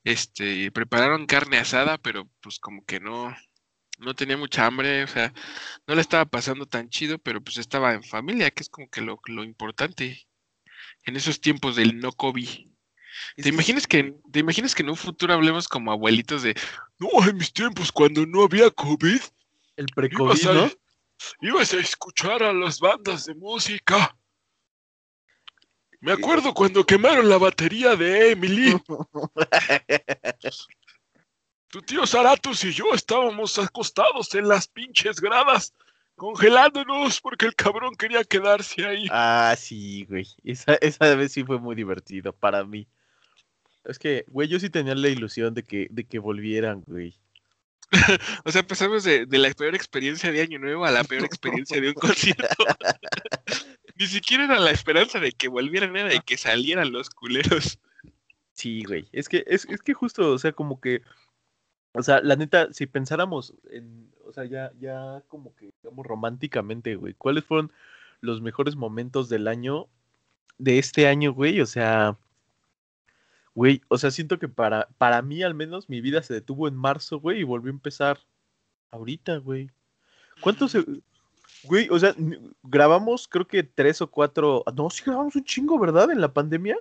Este, 0.04 0.70
prepararon 0.72 1.26
carne 1.26 1.58
asada, 1.58 1.98
pero 1.98 2.28
pues 2.40 2.58
como 2.58 2.84
que 2.84 3.00
no, 3.00 3.34
no 4.00 4.14
tenía 4.14 4.36
mucha 4.36 4.66
hambre, 4.66 5.04
o 5.04 5.06
sea, 5.06 5.32
no 5.86 5.94
le 5.94 6.00
estaba 6.00 6.24
pasando 6.24 6.66
tan 6.66 6.88
chido, 6.88 7.18
pero 7.18 7.42
pues 7.42 7.58
estaba 7.58 7.92
en 7.92 8.02
familia, 8.02 8.50
que 8.50 8.62
es 8.62 8.68
como 8.68 8.88
que 8.90 9.00
lo, 9.00 9.20
lo 9.26 9.44
importante 9.44 10.26
en 11.04 11.16
esos 11.16 11.40
tiempos 11.40 11.76
del 11.76 11.98
no 11.98 12.12
COVID. 12.12 12.48
¿Te 13.36 13.48
imaginas 13.48 13.86
que, 13.86 14.14
te 14.32 14.38
imaginas 14.38 14.74
que 14.74 14.82
en 14.82 14.90
un 14.90 14.96
futuro 14.96 15.34
hablemos 15.34 15.68
como 15.68 15.92
abuelitos 15.92 16.42
de 16.42 16.54
no, 16.98 17.08
en 17.28 17.36
mis 17.36 17.52
tiempos 17.52 17.92
cuando 17.92 18.24
no 18.26 18.44
había 18.44 18.70
COVID? 18.70 19.20
El 19.76 19.86
pre-COVID, 19.94 20.44
¿no? 20.50 20.70
Ibas 21.40 21.74
a 21.74 21.78
escuchar 21.78 22.42
a 22.42 22.52
las 22.52 22.80
bandas 22.80 23.26
de 23.26 23.34
música. 23.34 24.16
Me 26.00 26.12
acuerdo 26.12 26.54
cuando 26.54 26.84
quemaron 26.84 27.28
la 27.28 27.36
batería 27.36 27.94
de 27.94 28.30
Emily. 28.30 28.74
tu 31.70 31.80
tío 31.82 32.06
Zaratus 32.06 32.64
y 32.64 32.72
yo 32.72 32.86
estábamos 32.92 33.58
acostados 33.58 34.34
en 34.34 34.48
las 34.48 34.66
pinches 34.68 35.20
gradas, 35.20 35.72
congelándonos 36.16 37.20
porque 37.20 37.46
el 37.46 37.54
cabrón 37.54 37.94
quería 37.94 38.24
quedarse 38.24 38.84
ahí. 38.84 39.06
Ah, 39.10 39.54
sí, 39.56 40.04
güey. 40.08 40.26
Esa, 40.44 40.74
esa 40.74 41.14
vez 41.14 41.32
sí 41.32 41.44
fue 41.44 41.58
muy 41.58 41.76
divertido 41.76 42.32
para 42.32 42.64
mí. 42.64 42.88
Es 43.84 43.98
que, 43.98 44.24
güey, 44.28 44.48
yo 44.48 44.58
sí 44.58 44.68
tenía 44.68 44.94
la 44.94 45.08
ilusión 45.08 45.54
de 45.54 45.62
que, 45.62 45.86
de 45.90 46.04
que 46.04 46.18
volvieran, 46.18 46.82
güey. 46.86 47.16
o 48.44 48.52
sea, 48.52 48.62
pasamos 48.64 49.04
de, 49.04 49.26
la 49.30 49.50
peor 49.52 49.74
experiencia 49.74 50.30
de 50.30 50.42
Año 50.42 50.58
Nuevo 50.58 50.84
a 50.84 50.90
la 50.90 51.04
peor 51.04 51.24
experiencia 51.24 51.80
de 51.80 51.88
un 51.88 51.94
concierto. 51.94 52.46
Ni 53.96 54.06
siquiera 54.06 54.44
era 54.44 54.58
la 54.58 54.70
esperanza 54.70 55.20
de 55.20 55.32
que 55.32 55.48
volvieran, 55.48 55.96
era 55.96 56.08
de 56.08 56.20
que 56.20 56.36
salieran 56.36 56.92
los 56.92 57.10
culeros. 57.10 57.78
Sí, 58.54 58.82
güey. 58.84 59.08
Es 59.12 59.28
que, 59.28 59.44
es, 59.46 59.66
es 59.70 59.80
que 59.82 59.94
justo, 59.94 60.32
o 60.32 60.38
sea, 60.38 60.52
como 60.52 60.80
que. 60.80 61.02
O 61.92 62.02
sea, 62.02 62.20
la 62.20 62.36
neta, 62.36 62.72
si 62.72 62.86
pensáramos 62.86 63.54
en. 63.70 64.10
O 64.24 64.32
sea, 64.32 64.44
ya, 64.44 64.72
ya 64.80 65.22
como 65.28 65.54
que, 65.56 65.72
digamos, 65.82 66.06
románticamente, 66.06 66.94
güey. 66.94 67.14
¿Cuáles 67.14 67.44
fueron 67.44 67.72
los 68.20 68.40
mejores 68.40 68.76
momentos 68.76 69.28
del 69.28 69.48
año? 69.48 69.88
De 70.58 70.78
este 70.78 71.08
año, 71.08 71.32
güey. 71.32 71.60
O 71.60 71.66
sea 71.66 72.16
Güey, 73.54 73.82
o 73.88 73.98
sea, 73.98 74.10
siento 74.10 74.38
que 74.38 74.48
para, 74.48 74.88
para 74.98 75.22
mí 75.22 75.42
al 75.42 75.54
menos 75.54 75.88
mi 75.88 76.00
vida 76.00 76.22
se 76.22 76.34
detuvo 76.34 76.68
en 76.68 76.76
marzo, 76.76 77.18
güey, 77.18 77.40
y 77.40 77.44
volvió 77.44 77.70
a 77.70 77.74
empezar 77.74 78.18
ahorita, 78.90 79.38
güey. 79.38 79.70
¿Cuántos? 80.40 80.72
se... 80.72 80.84
Güey, 81.64 81.88
o 81.90 81.98
sea, 81.98 82.14
grabamos 82.62 83.28
creo 83.28 83.46
que 83.46 83.62
tres 83.62 84.00
o 84.00 84.10
cuatro... 84.10 84.64
No, 84.74 84.88
sí 84.88 85.02
grabamos 85.04 85.36
un 85.36 85.44
chingo, 85.44 85.78
¿verdad? 85.78 86.10
En 86.10 86.20
la 86.20 86.32
pandemia. 86.32 86.78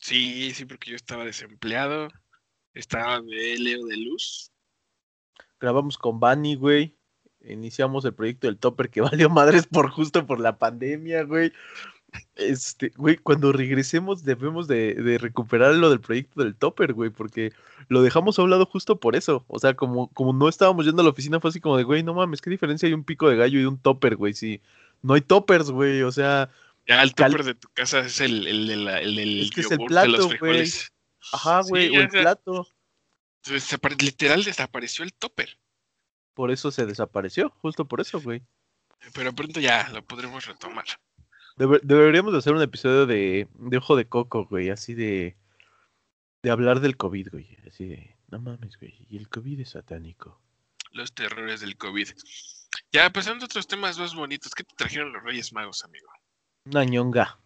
Sí, 0.00 0.52
sí, 0.52 0.64
porque 0.64 0.90
yo 0.90 0.96
estaba 0.96 1.24
desempleado. 1.24 2.08
Estaba 2.74 3.20
de 3.20 3.58
Leo 3.58 3.86
de 3.86 3.96
Luz. 3.96 4.50
Grabamos 5.58 5.98
con 5.98 6.20
Bunny, 6.20 6.54
güey. 6.54 6.96
Iniciamos 7.42 8.04
el 8.04 8.14
proyecto 8.14 8.46
del 8.46 8.58
Topper 8.58 8.90
que 8.90 9.00
valió 9.00 9.30
madres 9.30 9.66
por 9.66 9.90
justo 9.90 10.26
por 10.26 10.40
la 10.40 10.58
pandemia, 10.58 11.24
güey. 11.24 11.52
Este, 12.34 12.92
güey, 12.96 13.16
cuando 13.18 13.52
regresemos 13.52 14.24
debemos 14.24 14.66
de, 14.66 14.94
de, 14.94 15.18
recuperar 15.18 15.74
lo 15.76 15.90
del 15.90 16.00
proyecto 16.00 16.42
del 16.42 16.56
Topper, 16.56 16.92
güey, 16.92 17.10
porque 17.10 17.52
lo 17.88 18.02
dejamos 18.02 18.36
a 18.38 18.42
un 18.42 18.50
lado 18.50 18.66
justo 18.66 18.98
por 18.98 19.14
eso. 19.14 19.44
O 19.46 19.58
sea, 19.60 19.74
como, 19.74 20.08
como 20.08 20.32
no 20.32 20.48
estábamos 20.48 20.86
yendo 20.86 21.02
a 21.02 21.04
la 21.04 21.10
oficina, 21.10 21.38
fue 21.38 21.50
así 21.50 21.60
como 21.60 21.76
de, 21.76 21.84
güey, 21.84 22.02
no 22.02 22.14
mames, 22.14 22.40
¿qué 22.40 22.50
diferencia 22.50 22.88
hay 22.88 22.94
un 22.94 23.04
pico 23.04 23.28
de 23.28 23.36
gallo 23.36 23.60
y 23.60 23.64
un 23.64 23.78
Topper, 23.78 24.16
güey? 24.16 24.34
Si 24.34 24.60
no 25.02 25.14
hay 25.14 25.20
Toppers, 25.20 25.70
güey, 25.70 26.02
o 26.02 26.10
sea... 26.10 26.50
Ya, 26.88 27.02
el 27.02 27.14
Topper 27.14 27.44
de 27.44 27.54
tu 27.54 27.68
casa 27.68 28.00
es 28.00 28.20
el, 28.20 28.46
el, 28.46 28.70
el, 28.70 28.88
el, 28.88 29.18
el 29.18 29.40
es 29.42 29.50
que 29.50 29.60
es 29.60 29.70
el 29.70 29.78
plato, 29.78 30.30
güey. 30.40 30.68
Ajá, 31.32 31.62
güey, 31.62 31.88
sí, 31.88 31.96
o 31.96 32.00
el 32.00 32.08
plato. 32.08 32.66
Literal 33.98 34.44
desapareció 34.44 35.04
el 35.04 35.14
Topper. 35.14 35.58
Por 36.34 36.50
eso 36.50 36.70
se 36.70 36.86
desapareció, 36.86 37.50
justo 37.60 37.86
por 37.86 38.00
eso, 38.00 38.20
güey. 38.20 38.42
Pero 39.14 39.32
pronto 39.34 39.60
ya 39.60 39.88
lo 39.90 40.04
podremos 40.04 40.46
retomar. 40.46 40.84
Debe, 41.56 41.80
deberíamos 41.82 42.34
hacer 42.34 42.52
un 42.52 42.62
episodio 42.62 43.06
de, 43.06 43.48
de 43.54 43.76
Ojo 43.76 43.96
de 43.96 44.08
Coco, 44.08 44.46
güey, 44.46 44.70
así 44.70 44.94
de, 44.94 45.36
de 46.42 46.50
hablar 46.50 46.80
del 46.80 46.96
COVID, 46.96 47.28
güey. 47.30 47.56
Así 47.66 47.86
de, 47.86 48.16
no 48.28 48.38
mames, 48.38 48.78
güey, 48.78 49.06
y 49.08 49.16
el 49.16 49.28
COVID 49.28 49.60
es 49.60 49.70
satánico. 49.70 50.40
Los 50.92 51.14
terrores 51.14 51.60
del 51.60 51.76
COVID. 51.76 52.08
Ya, 52.92 53.10
pasando 53.10 53.44
a 53.44 53.46
otros 53.46 53.66
temas 53.66 53.98
más 53.98 54.14
bonitos, 54.14 54.54
¿qué 54.54 54.64
te 54.64 54.74
trajeron 54.74 55.12
los 55.12 55.22
Reyes 55.22 55.52
Magos, 55.52 55.84
amigo? 55.84 56.08
Una 56.64 56.84
ñonga. 56.84 57.38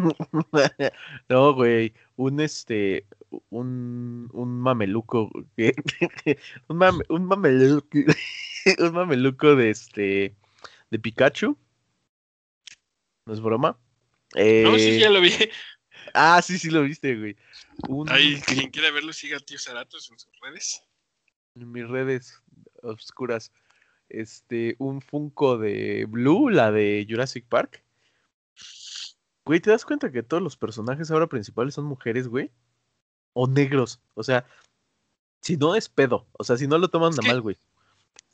no, 1.28 1.54
güey, 1.54 1.92
un 2.16 2.40
este, 2.40 3.06
un, 3.50 4.28
un 4.32 4.60
mameluco, 4.60 5.30
un, 5.32 6.76
mame, 6.76 7.04
un 7.08 7.24
mameluco, 7.24 7.88
un 8.78 8.92
mameluco 8.92 9.56
de 9.56 9.70
este, 9.70 10.34
de 10.90 10.98
Pikachu. 10.98 11.56
No 13.26 13.34
es 13.34 13.40
broma. 13.40 13.78
Eh, 14.34 14.62
no, 14.64 14.78
sí, 14.78 14.98
ya 14.98 15.10
lo 15.10 15.20
vi. 15.20 15.32
Ah, 16.14 16.40
sí, 16.42 16.58
sí 16.58 16.70
lo 16.70 16.82
viste, 16.82 17.16
güey. 17.16 17.36
Un... 17.88 18.10
Ahí, 18.10 18.40
quien 18.46 18.70
quiera 18.70 18.90
verlo, 18.90 19.12
siga 19.12 19.36
a 19.36 19.40
Tío 19.40 19.58
Zaratos 19.58 20.10
en 20.10 20.18
sus 20.18 20.32
redes. 20.40 20.82
En 21.54 21.70
mis 21.70 21.86
redes 21.86 22.42
oscuras. 22.82 23.52
Este, 24.08 24.74
un 24.78 25.00
Funko 25.00 25.58
de 25.58 26.06
Blue, 26.08 26.50
la 26.50 26.72
de 26.72 27.06
Jurassic 27.08 27.46
Park. 27.46 27.84
Güey, 29.44 29.60
¿te 29.60 29.70
das 29.70 29.84
cuenta 29.84 30.12
que 30.12 30.22
todos 30.22 30.42
los 30.42 30.56
personajes 30.56 31.10
ahora 31.10 31.26
principales 31.26 31.74
son 31.74 31.84
mujeres, 31.84 32.28
güey? 32.28 32.50
O 33.32 33.46
negros. 33.46 34.00
O 34.14 34.22
sea, 34.22 34.46
si 35.40 35.56
no 35.56 35.74
es 35.74 35.88
pedo. 35.88 36.26
O 36.32 36.44
sea, 36.44 36.56
si 36.56 36.66
no 36.66 36.78
lo 36.78 36.88
toman 36.88 37.14
de 37.14 37.26
mal, 37.26 37.40
güey. 37.40 37.56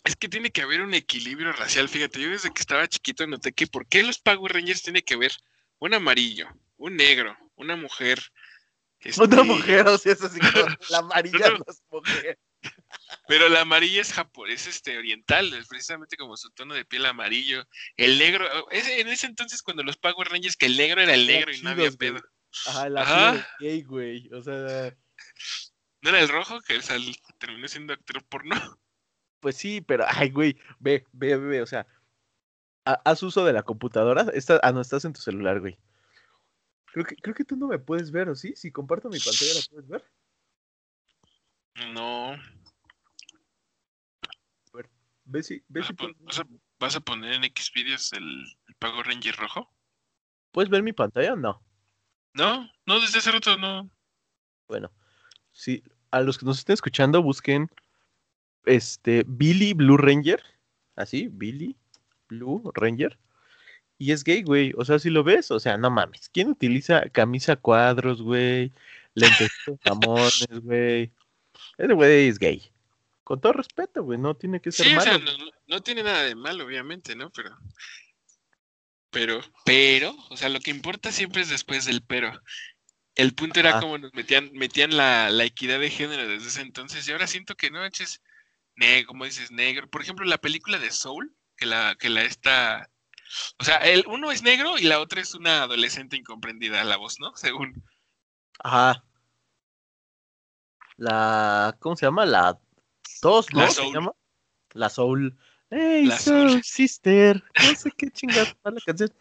Es 0.04 0.16
que 0.16 0.28
tiene 0.28 0.50
que 0.50 0.62
haber 0.62 0.82
un 0.82 0.94
equilibrio 0.94 1.52
racial. 1.52 1.88
Fíjate, 1.88 2.20
yo 2.20 2.30
desde 2.30 2.52
que 2.52 2.60
estaba 2.60 2.86
chiquito 2.88 3.26
noté 3.26 3.52
que 3.52 3.66
¿por 3.66 3.86
qué 3.86 4.02
los 4.02 4.18
Power 4.18 4.52
Rangers 4.52 4.82
tiene 4.82 5.02
que 5.02 5.16
ver 5.16 5.32
un 5.78 5.94
amarillo, 5.94 6.48
un 6.76 6.96
negro, 6.96 7.36
una 7.56 7.76
mujer? 7.76 8.20
Este... 9.00 9.22
Una 9.22 9.42
mujer, 9.42 9.86
o 9.88 9.98
sea, 9.98 10.12
es 10.12 10.22
así 10.22 10.40
como 10.40 10.66
la 10.90 10.98
amarilla 10.98 11.50
no, 11.50 11.58
no 11.58 11.64
es 11.68 11.82
mujer. 11.90 12.38
Pero 13.28 13.48
la 13.48 13.62
amarilla 13.62 14.00
es 14.00 14.12
japonés, 14.12 14.66
este 14.66 14.98
oriental, 14.98 15.52
es 15.54 15.68
precisamente 15.68 16.16
como 16.16 16.36
su 16.36 16.50
tono 16.50 16.74
de 16.74 16.84
piel 16.84 17.06
amarillo. 17.06 17.66
El 17.96 18.18
negro, 18.18 18.46
es, 18.70 18.88
en 18.88 19.08
ese 19.08 19.26
entonces 19.26 19.62
cuando 19.62 19.82
los 19.82 19.96
Power 19.96 20.28
Rangers 20.28 20.56
que 20.56 20.66
el 20.66 20.76
negro 20.76 21.00
era 21.00 21.14
el 21.14 21.26
negro 21.26 21.52
y 21.52 21.60
no 21.62 21.70
había 21.70 21.90
pedo. 21.90 22.20
Ajá, 22.66 22.88
la 22.88 23.02
Ajá. 23.02 23.48
gay, 23.60 23.82
güey. 23.82 24.28
O 24.32 24.42
sea. 24.42 24.94
¿No 26.02 26.10
era 26.10 26.20
el 26.20 26.28
rojo 26.28 26.60
que 26.60 26.80
sal, 26.82 27.02
terminó 27.38 27.66
siendo 27.68 27.92
actor 27.92 28.24
porno? 28.24 28.56
Pues 29.40 29.56
sí, 29.56 29.80
pero, 29.80 30.04
ay, 30.08 30.30
güey, 30.30 30.56
ve, 30.78 31.04
ve, 31.12 31.36
ve, 31.36 31.62
o 31.62 31.66
sea, 31.66 31.86
haz 32.84 33.22
uso 33.22 33.44
de 33.44 33.52
la 33.52 33.62
computadora. 33.62 34.26
Está, 34.34 34.60
ah, 34.62 34.72
no, 34.72 34.80
estás 34.80 35.04
en 35.04 35.12
tu 35.12 35.20
celular, 35.20 35.60
güey. 35.60 35.78
Creo 36.86 37.04
que, 37.04 37.16
creo 37.16 37.34
que 37.34 37.44
tú 37.44 37.56
no 37.56 37.66
me 37.66 37.78
puedes 37.78 38.10
ver, 38.10 38.28
¿o 38.28 38.34
sí? 38.34 38.54
Si 38.56 38.72
comparto 38.72 39.08
mi 39.08 39.18
pantalla, 39.18 39.54
¿la 39.54 39.60
puedes 39.70 39.88
ver? 39.88 40.04
No. 41.92 42.36
Ve 45.26 45.42
si, 45.42 45.62
ve 45.68 45.80
¿Vas, 45.80 45.88
si 45.88 45.92
a 45.92 45.96
pon, 45.96 46.16
vas, 46.20 46.38
a, 46.38 46.46
¿Vas, 46.78 46.96
a, 46.96 47.00
poner 47.00 47.34
en 47.34 47.42
Xvideos 47.42 48.12
el, 48.12 48.44
el 48.68 48.74
Power 48.78 49.06
Ranger 49.06 49.36
rojo? 49.36 49.70
¿Puedes 50.52 50.70
ver 50.70 50.82
mi 50.82 50.92
pantalla 50.92 51.34
o 51.34 51.36
no? 51.36 51.62
No, 52.34 52.70
no, 52.86 53.00
desde 53.00 53.18
hace 53.18 53.32
rato 53.32 53.56
no. 53.56 53.90
Bueno, 54.68 54.90
sí, 55.52 55.82
a 56.10 56.20
los 56.20 56.38
que 56.38 56.46
nos 56.46 56.58
estén 56.58 56.74
escuchando, 56.74 57.22
busquen 57.22 57.68
este 58.64 59.24
Billy 59.26 59.74
Blue 59.74 59.96
Ranger. 59.96 60.42
Así, 60.94 61.28
Billy 61.28 61.76
Blue 62.28 62.70
Ranger. 62.74 63.18
Y 63.98 64.12
es 64.12 64.24
gay, 64.24 64.42
güey. 64.42 64.72
O 64.76 64.84
sea, 64.84 64.98
si 64.98 65.10
lo 65.10 65.24
ves, 65.24 65.50
o 65.50 65.58
sea, 65.58 65.76
no 65.76 65.90
mames. 65.90 66.28
¿Quién 66.28 66.48
utiliza 66.48 67.08
camisa 67.10 67.56
cuadros, 67.56 68.22
güey? 68.22 68.72
Lentes 69.14 69.50
jamones, 69.84 70.60
güey. 70.62 71.10
Ese 71.78 71.92
güey 71.94 72.28
es 72.28 72.38
gay. 72.38 72.70
Con 73.26 73.40
todo 73.40 73.54
respeto, 73.54 74.04
güey. 74.04 74.18
No 74.20 74.36
tiene 74.36 74.60
que 74.60 74.70
ser 74.70 74.86
sí, 74.86 74.94
malo. 74.94 75.10
O 75.10 75.18
sea, 75.18 75.18
no, 75.18 75.50
no, 75.66 75.82
tiene 75.82 76.04
nada 76.04 76.22
de 76.22 76.36
malo, 76.36 76.64
obviamente, 76.64 77.16
¿no? 77.16 77.30
Pero. 77.30 77.58
Pero, 79.10 79.40
pero, 79.64 80.14
o 80.30 80.36
sea, 80.36 80.48
lo 80.48 80.60
que 80.60 80.70
importa 80.70 81.10
siempre 81.10 81.42
es 81.42 81.48
después 81.48 81.86
del 81.86 82.02
pero. 82.02 82.30
El 83.16 83.34
punto 83.34 83.58
era 83.58 83.80
como 83.80 83.98
nos 83.98 84.14
metían, 84.14 84.52
metían 84.52 84.96
la, 84.96 85.30
la, 85.30 85.42
equidad 85.42 85.80
de 85.80 85.90
género 85.90 86.28
desde 86.28 86.46
ese 86.46 86.60
entonces. 86.60 87.08
Y 87.08 87.10
ahora 87.10 87.26
siento 87.26 87.56
que 87.56 87.72
no, 87.72 87.84
es 87.84 88.22
negro, 88.76 89.08
como 89.08 89.24
dices, 89.24 89.50
negro. 89.50 89.90
Por 89.90 90.02
ejemplo, 90.02 90.24
la 90.24 90.38
película 90.38 90.78
de 90.78 90.92
Soul, 90.92 91.34
que 91.56 91.66
la, 91.66 91.96
que 91.98 92.10
la 92.10 92.22
está 92.22 92.88
o 93.58 93.64
sea, 93.64 93.78
el 93.78 94.04
uno 94.06 94.30
es 94.30 94.42
negro 94.42 94.78
y 94.78 94.82
la 94.82 95.00
otra 95.00 95.20
es 95.20 95.34
una 95.34 95.62
adolescente 95.62 96.16
incomprendida, 96.16 96.84
la 96.84 96.96
voz, 96.96 97.18
¿no? 97.18 97.34
Según. 97.34 97.82
Ajá. 98.62 99.02
La. 100.96 101.76
¿Cómo 101.80 101.96
se 101.96 102.06
llama? 102.06 102.24
La. 102.24 102.58
Dos, 103.22 103.46
¿no? 103.52 103.60
La 103.60 103.70
Soul. 103.70 103.86
¿Se 103.86 103.92
llama? 103.92 104.12
La 104.72 104.90
Soul. 104.90 105.38
Hey, 105.70 106.06
La 106.06 106.18
Soul, 106.18 106.50
Soul. 106.50 106.62
Sister. 106.62 107.44
No 107.62 107.74
sé 107.76 107.90
qué 107.96 108.10
chingada 108.10 108.54
la 108.64 108.80
canción. 108.84 109.12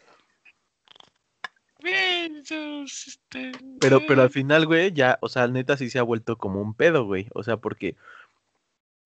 Bien, 1.79 2.45
Soul 2.45 2.89
Sister. 2.89 3.51
Pero, 3.79 4.01
pero 4.07 4.23
al 4.23 4.29
final, 4.29 4.65
güey, 4.65 4.91
ya, 4.91 5.17
o 5.21 5.29
sea, 5.29 5.47
neta 5.47 5.77
sí 5.77 5.89
se 5.89 5.99
ha 5.99 6.03
vuelto 6.03 6.37
como 6.37 6.61
un 6.61 6.73
pedo, 6.73 7.05
güey. 7.05 7.27
O 7.33 7.43
sea, 7.43 7.57
porque. 7.57 7.95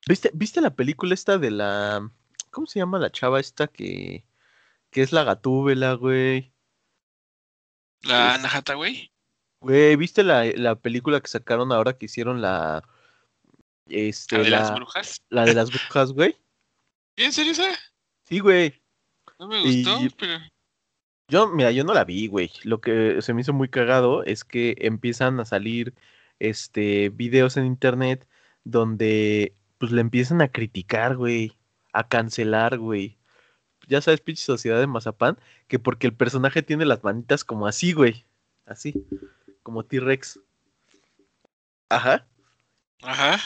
¿Viste, 0.08 0.32
¿Viste 0.34 0.62
la 0.62 0.76
película 0.76 1.14
esta 1.14 1.38
de 1.38 1.52
la. 1.52 2.10
¿Cómo 2.52 2.68
se 2.68 2.80
llama 2.80 3.00
la 3.00 3.12
chava 3.12 3.40
esta 3.40 3.68
que 3.68 4.24
que 4.92 5.02
es 5.02 5.12
la 5.12 5.24
gatúbela, 5.24 5.94
güey. 5.94 6.52
¿La 8.02 8.38
Najata, 8.38 8.76
güey? 8.76 9.12
Güey, 9.62 9.96
¿viste 9.96 10.24
la, 10.24 10.46
la, 10.46 10.76
película 10.76 11.20
que 11.20 11.28
sacaron 11.28 11.72
ahora 11.72 11.98
que 11.98 12.06
hicieron 12.06 12.42
la. 12.42 12.84
Este, 13.90 14.38
¿La 14.38 14.44
de 14.44 14.50
la, 14.50 14.60
las 14.60 14.76
brujas? 14.76 15.22
La 15.30 15.46
de 15.46 15.54
las 15.54 15.70
brujas, 15.70 16.12
güey. 16.14 16.36
¿En 17.18 17.32
serio 17.32 17.52
esa? 17.52 17.70
Sí, 18.24 18.40
güey. 18.40 18.74
No 19.40 19.48
me 19.48 19.62
gustó, 19.62 20.02
Y- 20.04 20.10
pero. 20.10 20.40
Yo, 21.28 21.48
mira, 21.48 21.72
yo 21.72 21.84
no 21.84 21.94
la 21.94 22.06
vi, 22.06 22.28
güey. 22.28 22.52
Lo 22.64 22.82
que 22.82 23.22
se 23.22 23.34
me 23.34 23.42
hizo 23.42 23.54
muy 23.54 23.70
cagado 23.70 24.24
es 24.24 24.44
que 24.44 24.76
empiezan 24.80 25.40
a 25.40 25.46
salir 25.46 25.94
este 26.40 27.10
videos 27.10 27.56
en 27.58 27.66
internet 27.66 28.28
donde 28.64 29.54
pues 29.78 29.92
le 29.92 30.02
empiezan 30.02 30.42
a 30.42 30.48
criticar, 30.48 31.16
güey, 31.18 31.56
a 31.94 32.08
cancelar, 32.08 32.80
güey. 32.80 33.18
Ya 33.88 34.02
sabes, 34.02 34.22
pinche 34.22 34.44
sociedad 34.44 34.80
de 34.80 34.88
Mazapán, 34.88 35.38
que 35.68 35.78
porque 35.80 36.08
el 36.08 36.14
personaje 36.14 36.64
tiene 36.64 36.86
las 36.86 37.04
manitas 37.04 37.44
como 37.44 37.68
así, 37.68 37.94
güey. 37.94 38.26
Así, 38.66 38.94
como 39.64 39.84
T-Rex. 39.86 40.40
Ajá. 41.90 42.28
Ajá. 43.02 43.40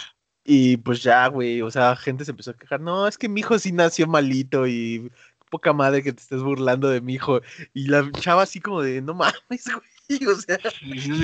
Y 0.46 0.78
pues 0.78 1.02
ya, 1.02 1.28
güey, 1.28 1.62
o 1.62 1.72
sea, 1.72 1.96
gente 1.96 2.26
se 2.26 2.32
empezó 2.32 2.52
a 2.52 2.58
quejar, 2.58 2.82
no, 2.82 3.08
es 3.08 3.18
que 3.18 3.30
mi 3.30 3.40
hijo 3.40 3.58
sí 3.60 3.72
nació 3.72 4.08
malito 4.08 4.68
y 4.68 5.10
poca 5.50 5.72
madre 5.72 6.02
que 6.04 6.12
te 6.12 6.22
estés 6.22 6.42
burlando 6.42 6.90
de 6.90 7.00
mi 7.00 7.14
hijo. 7.14 7.42
Y 7.74 7.88
la 7.88 8.12
chava 8.12 8.44
así 8.44 8.60
como 8.60 8.82
de, 8.82 9.02
no 9.02 9.14
mames, 9.14 9.36
güey, 10.10 10.26
o 10.28 10.36
sea, 10.36 10.60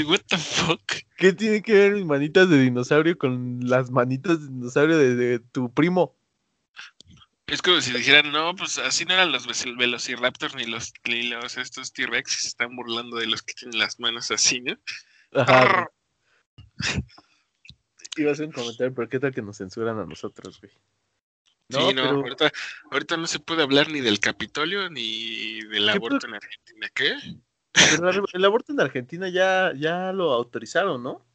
what 0.08 0.22
the 0.28 0.38
fuck? 0.38 0.82
¿qué 1.18 1.34
tiene 1.34 1.62
que 1.62 1.74
ver 1.74 1.94
mis 1.94 2.06
manitas 2.06 2.50
de 2.50 2.60
dinosaurio 2.62 3.18
con 3.18 3.60
las 3.64 3.92
manitas 3.92 4.40
de 4.40 4.48
dinosaurio 4.48 4.98
de, 4.98 5.16
de 5.16 5.40
tu 5.40 5.74
primo? 5.74 6.16
Es 7.48 7.62
como 7.64 7.82
si 7.82 7.92
dijeran, 7.92 8.32
no, 8.32 8.56
pues 8.56 8.78
así 8.78 9.06
no 9.06 9.16
eran 9.16 9.32
los 9.32 9.48
vel- 9.48 9.78
velociraptors 9.78 10.56
ni 10.56 10.66
los, 10.66 10.94
ni 11.06 11.24
los 11.24 11.58
estos 11.58 11.92
T-Rex, 11.92 12.32
se 12.44 12.48
están 12.48 12.76
burlando 12.76 13.18
de 13.18 13.26
los 13.26 13.42
que 13.42 13.56
tienen 13.56 13.80
las 13.80 14.00
manos 14.00 14.30
así, 14.30 14.62
¿no? 14.62 14.78
Ajá. 15.34 15.90
Iba 18.20 18.32
a 18.32 18.34
hacer 18.34 18.48
un 18.48 18.52
comentario, 18.52 18.94
pero 18.94 19.08
¿qué 19.08 19.18
tal 19.18 19.34
que 19.34 19.42
nos 19.42 19.58
censuran 19.58 19.98
a 19.98 20.06
nosotros, 20.06 20.60
güey? 20.60 20.74
sí, 21.70 21.94
no, 21.94 22.02
ahorita, 22.02 22.52
ahorita 22.92 23.16
no 23.16 23.28
se 23.28 23.40
puede 23.40 23.62
hablar 23.62 23.90
ni 23.90 24.02
del 24.02 24.20
Capitolio 24.20 24.90
ni 24.90 25.62
del 25.62 25.88
aborto 25.88 26.28
en 26.28 26.34
Argentina. 26.34 26.90
¿Qué? 26.94 27.16
Pero 27.72 28.26
el 28.34 28.46
aborto 28.46 28.74
en 28.74 28.82
Argentina 28.82 29.30
ya, 29.30 29.72
ya 29.74 30.12
lo 30.12 30.34
autorizaron, 30.34 31.02
¿no? 31.02 31.26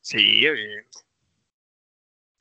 Sí, 0.00 0.16
bien. 0.16 0.86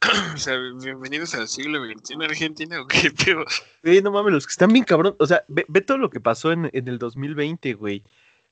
O 0.33 0.37
sea, 0.37 0.57
bienvenidos 0.57 1.35
al 1.35 1.47
siglo 1.47 1.79
XXI 1.85 2.15
en 2.15 2.23
Argentina, 2.23 2.81
¿o 2.81 2.87
qué 2.87 3.11
pedo? 3.11 3.45
Sí, 3.83 4.01
no 4.01 4.11
mames, 4.11 4.33
los 4.33 4.47
que 4.47 4.51
están 4.51 4.73
bien 4.73 4.83
cabrón. 4.83 5.15
O 5.19 5.27
sea, 5.27 5.45
ve, 5.47 5.81
todo 5.81 5.99
lo 5.99 6.09
que 6.09 6.19
pasó 6.19 6.51
en, 6.51 6.71
en, 6.73 6.87
el 6.87 6.97
2020, 6.97 7.73
güey. 7.75 8.03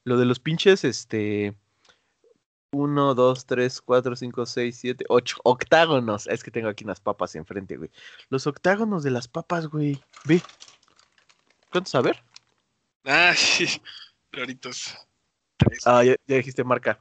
Lo 0.04 0.18
de 0.18 0.26
los 0.26 0.40
pinches, 0.40 0.84
este. 0.84 1.56
1, 2.72 3.16
2, 3.16 3.46
3, 3.46 3.82
4, 3.82 4.16
5, 4.16 4.46
6, 4.46 4.78
7, 4.80 5.06
8 5.10 5.38
octágonos. 5.44 6.28
Es 6.28 6.44
que 6.44 6.52
tengo 6.52 6.70
aquí 6.70 6.84
unas 6.84 7.00
papas 7.00 7.36
enfrente, 7.36 7.78
güey. 7.78 7.92
Los 8.30 8.48
octágonos 8.48 9.04
de 9.04 9.12
las 9.12 9.28
papas, 9.28 9.68
güey. 9.68 10.02
Ve. 10.26 10.42
¿Cuántos? 11.70 11.94
A 11.96 12.02
ver. 12.02 12.24
Ah, 13.06 13.34
sí. 13.38 13.68
Claritos. 14.30 14.96
Ah, 15.86 16.04
ya, 16.04 16.16
ya 16.26 16.38
dijiste 16.38 16.64
marca. 16.64 17.00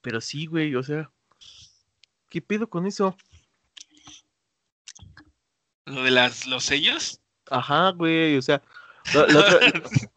Pero 0.00 0.20
sí, 0.20 0.46
güey, 0.46 0.74
o 0.76 0.82
sea. 0.82 1.10
¿Qué 2.30 2.40
pedo 2.40 2.68
con 2.68 2.86
eso? 2.86 3.16
¿Lo 5.86 6.02
de 6.02 6.10
las, 6.10 6.46
los 6.46 6.64
sellos? 6.64 7.20
Ajá, 7.50 7.90
güey, 7.90 8.36
o 8.36 8.42
sea. 8.42 8.62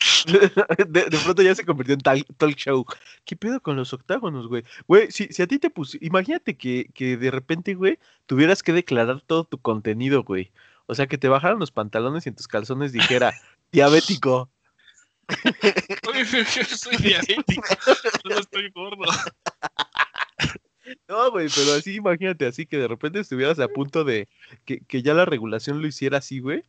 de, 0.88 1.18
pronto 1.22 1.42
ya 1.42 1.54
se 1.54 1.64
convirtió 1.64 1.94
en 1.94 2.24
talk 2.36 2.54
show. 2.56 2.84
¿Qué 3.24 3.36
pedo 3.36 3.60
con 3.60 3.76
los 3.76 3.92
octágonos, 3.92 4.48
güey? 4.48 4.64
Güey, 4.86 5.10
si, 5.10 5.26
si 5.26 5.42
a 5.42 5.46
ti 5.46 5.58
te 5.58 5.70
puse. 5.70 5.98
Imagínate 6.00 6.56
que, 6.56 6.90
que 6.94 7.16
de 7.16 7.30
repente, 7.30 7.74
güey, 7.74 7.98
tuvieras 8.26 8.62
que 8.62 8.72
declarar 8.72 9.20
todo 9.20 9.44
tu 9.44 9.58
contenido, 9.58 10.22
güey. 10.22 10.50
O 10.86 10.94
sea, 10.94 11.06
que 11.06 11.18
te 11.18 11.28
bajaran 11.28 11.58
los 11.58 11.70
pantalones 11.70 12.26
y 12.26 12.30
en 12.30 12.34
tus 12.34 12.48
calzones 12.48 12.92
dijera 12.92 13.32
diabético. 13.72 14.50
Yo 15.28 16.64
soy 16.64 16.96
diabético, 16.96 17.62
no 18.24 18.38
estoy 18.38 18.70
gordo. 18.70 19.04
No, 21.06 21.30
güey, 21.30 21.48
pero 21.54 21.74
así 21.74 21.94
imagínate, 21.94 22.46
así 22.46 22.66
que 22.66 22.78
de 22.78 22.88
repente 22.88 23.20
estuvieras 23.20 23.60
a 23.60 23.68
punto 23.68 24.02
de 24.02 24.28
que, 24.64 24.80
que 24.80 25.02
ya 25.02 25.14
la 25.14 25.24
regulación 25.24 25.80
lo 25.80 25.86
hiciera 25.86 26.18
así, 26.18 26.40
güey. 26.40 26.64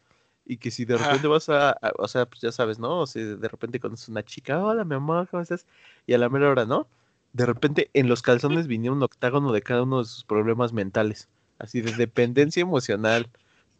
Y 0.51 0.57
que 0.57 0.69
si 0.69 0.83
de 0.83 0.97
repente 0.97 1.27
vas 1.27 1.47
a, 1.47 1.77
o 1.97 2.09
sea, 2.09 2.25
pues 2.25 2.41
ya 2.41 2.51
sabes, 2.51 2.77
¿no? 2.77 2.99
O 2.99 3.07
sea, 3.07 3.23
de 3.23 3.47
repente 3.47 3.79
conoces 3.79 4.09
una 4.09 4.21
chica, 4.21 4.61
hola, 4.61 4.83
mi 4.83 4.95
amor, 4.95 5.29
¿cómo 5.29 5.41
estás? 5.41 5.65
Y 6.05 6.13
a 6.13 6.17
la 6.17 6.27
mera 6.27 6.49
hora, 6.49 6.65
¿no? 6.65 6.89
De 7.31 7.45
repente 7.45 7.89
en 7.93 8.09
los 8.09 8.21
calzones 8.21 8.67
venía 8.67 8.91
un 8.91 9.01
octágono 9.01 9.53
de 9.53 9.61
cada 9.61 9.83
uno 9.83 9.99
de 9.99 10.09
sus 10.09 10.25
problemas 10.25 10.73
mentales. 10.73 11.29
Así 11.57 11.79
de 11.79 11.93
dependencia 11.93 12.59
emocional, 12.59 13.29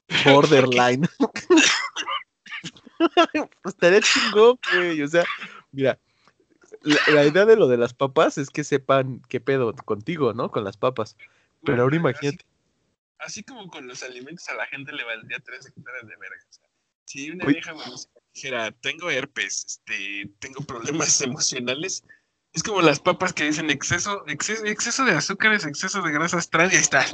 borderline. 0.25 1.09
pues 1.27 1.49
estaría 3.65 3.99
chingón, 3.99 4.57
güey. 4.73 5.01
O 5.01 5.07
sea, 5.09 5.25
mira, 5.73 5.99
la, 6.83 7.25
idea 7.25 7.45
de 7.45 7.57
lo 7.57 7.67
de 7.67 7.75
las 7.75 7.93
papas 7.93 8.37
es 8.37 8.49
que 8.49 8.63
sepan 8.63 9.21
qué 9.27 9.41
pedo 9.41 9.75
contigo, 9.75 10.31
¿no? 10.31 10.51
Con 10.51 10.63
las 10.63 10.77
papas. 10.77 11.17
Pero 11.65 11.81
ahora 11.81 11.97
imagínate. 11.97 12.45
Así, 13.21 13.43
como 13.43 13.67
con 13.67 13.87
los 13.87 14.01
alimentos 14.03 14.49
a 14.49 14.55
la 14.55 14.65
gente 14.67 14.91
le 14.91 15.03
valdría 15.03 15.39
tres 15.39 15.67
hectáreas 15.67 16.07
de 16.07 16.15
verga. 16.17 16.43
si 17.05 17.29
una 17.29 17.45
vieja 17.45 17.73
me 17.73 17.83
dijera, 18.33 18.71
tengo 18.71 19.09
herpes, 19.09 19.65
este, 19.65 20.31
tengo 20.39 20.61
problemas 20.61 21.21
emocionales, 21.21 22.03
es 22.53 22.63
como 22.63 22.81
las 22.81 22.99
papas 22.99 23.33
que 23.33 23.45
dicen 23.45 23.69
exceso, 23.69 24.27
exceso, 24.27 24.65
exceso 24.65 25.05
de 25.05 25.13
azúcares, 25.13 25.65
exceso 25.65 26.01
de 26.01 26.11
grasas 26.11 26.49
trans, 26.49 26.73
y 26.73 26.75
ahí 26.77 26.81
está. 26.81 27.05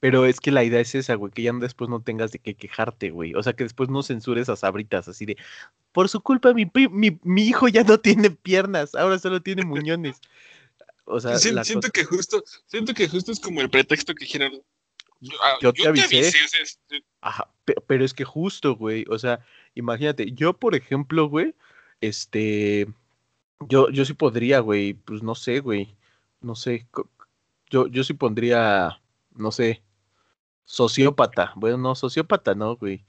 Pero 0.00 0.26
es 0.26 0.40
que 0.40 0.50
la 0.50 0.64
idea 0.64 0.80
es 0.80 0.94
esa, 0.94 1.14
güey, 1.14 1.32
que 1.32 1.42
ya 1.42 1.52
después 1.52 1.88
no 1.88 2.02
tengas 2.02 2.32
de 2.32 2.38
qué 2.38 2.54
quejarte, 2.54 3.10
güey. 3.10 3.34
O 3.34 3.42
sea, 3.42 3.54
que 3.54 3.64
después 3.64 3.88
no 3.88 4.02
censures 4.02 4.48
a 4.48 4.56
sabritas 4.56 5.08
así 5.08 5.24
de, 5.24 5.36
por 5.92 6.08
su 6.08 6.20
culpa 6.20 6.52
mi, 6.52 6.70
mi, 6.90 7.18
mi 7.22 7.42
hijo 7.44 7.68
ya 7.68 7.82
no 7.84 7.98
tiene 7.98 8.30
piernas, 8.30 8.94
ahora 8.94 9.18
solo 9.18 9.40
tiene 9.40 9.64
muñones. 9.64 10.20
O 11.04 11.20
sea, 11.20 11.38
siento, 11.38 11.90
que 11.90 12.04
justo, 12.04 12.42
siento 12.66 12.94
que 12.94 13.08
justo 13.08 13.32
es 13.32 13.40
como 13.40 13.60
el 13.60 13.70
pretexto 13.70 14.14
que 14.14 14.24
dijeron. 14.24 14.62
Ah, 15.42 15.58
yo, 15.60 15.72
te 15.72 15.88
avisé. 15.88 16.32
Ajá, 17.20 17.48
pero 17.86 18.04
es 18.04 18.14
que 18.14 18.24
justo, 18.24 18.76
güey, 18.76 19.04
o 19.08 19.18
sea, 19.18 19.44
imagínate, 19.74 20.32
yo 20.32 20.54
por 20.54 20.74
ejemplo, 20.74 21.28
güey, 21.28 21.54
este, 22.00 22.88
yo, 23.60 23.90
yo 23.90 24.04
sí 24.04 24.14
podría, 24.14 24.60
güey, 24.60 24.94
pues 24.94 25.22
no 25.22 25.34
sé, 25.34 25.60
güey, 25.60 25.94
no 26.40 26.54
sé, 26.54 26.86
yo, 27.70 27.86
yo 27.86 28.04
sí 28.04 28.14
pondría, 28.14 29.00
no 29.34 29.52
sé, 29.52 29.82
sociópata. 30.64 31.52
Bueno, 31.56 31.78
no, 31.78 31.94
sociópata 31.94 32.54
no, 32.54 32.76
güey. 32.76 33.04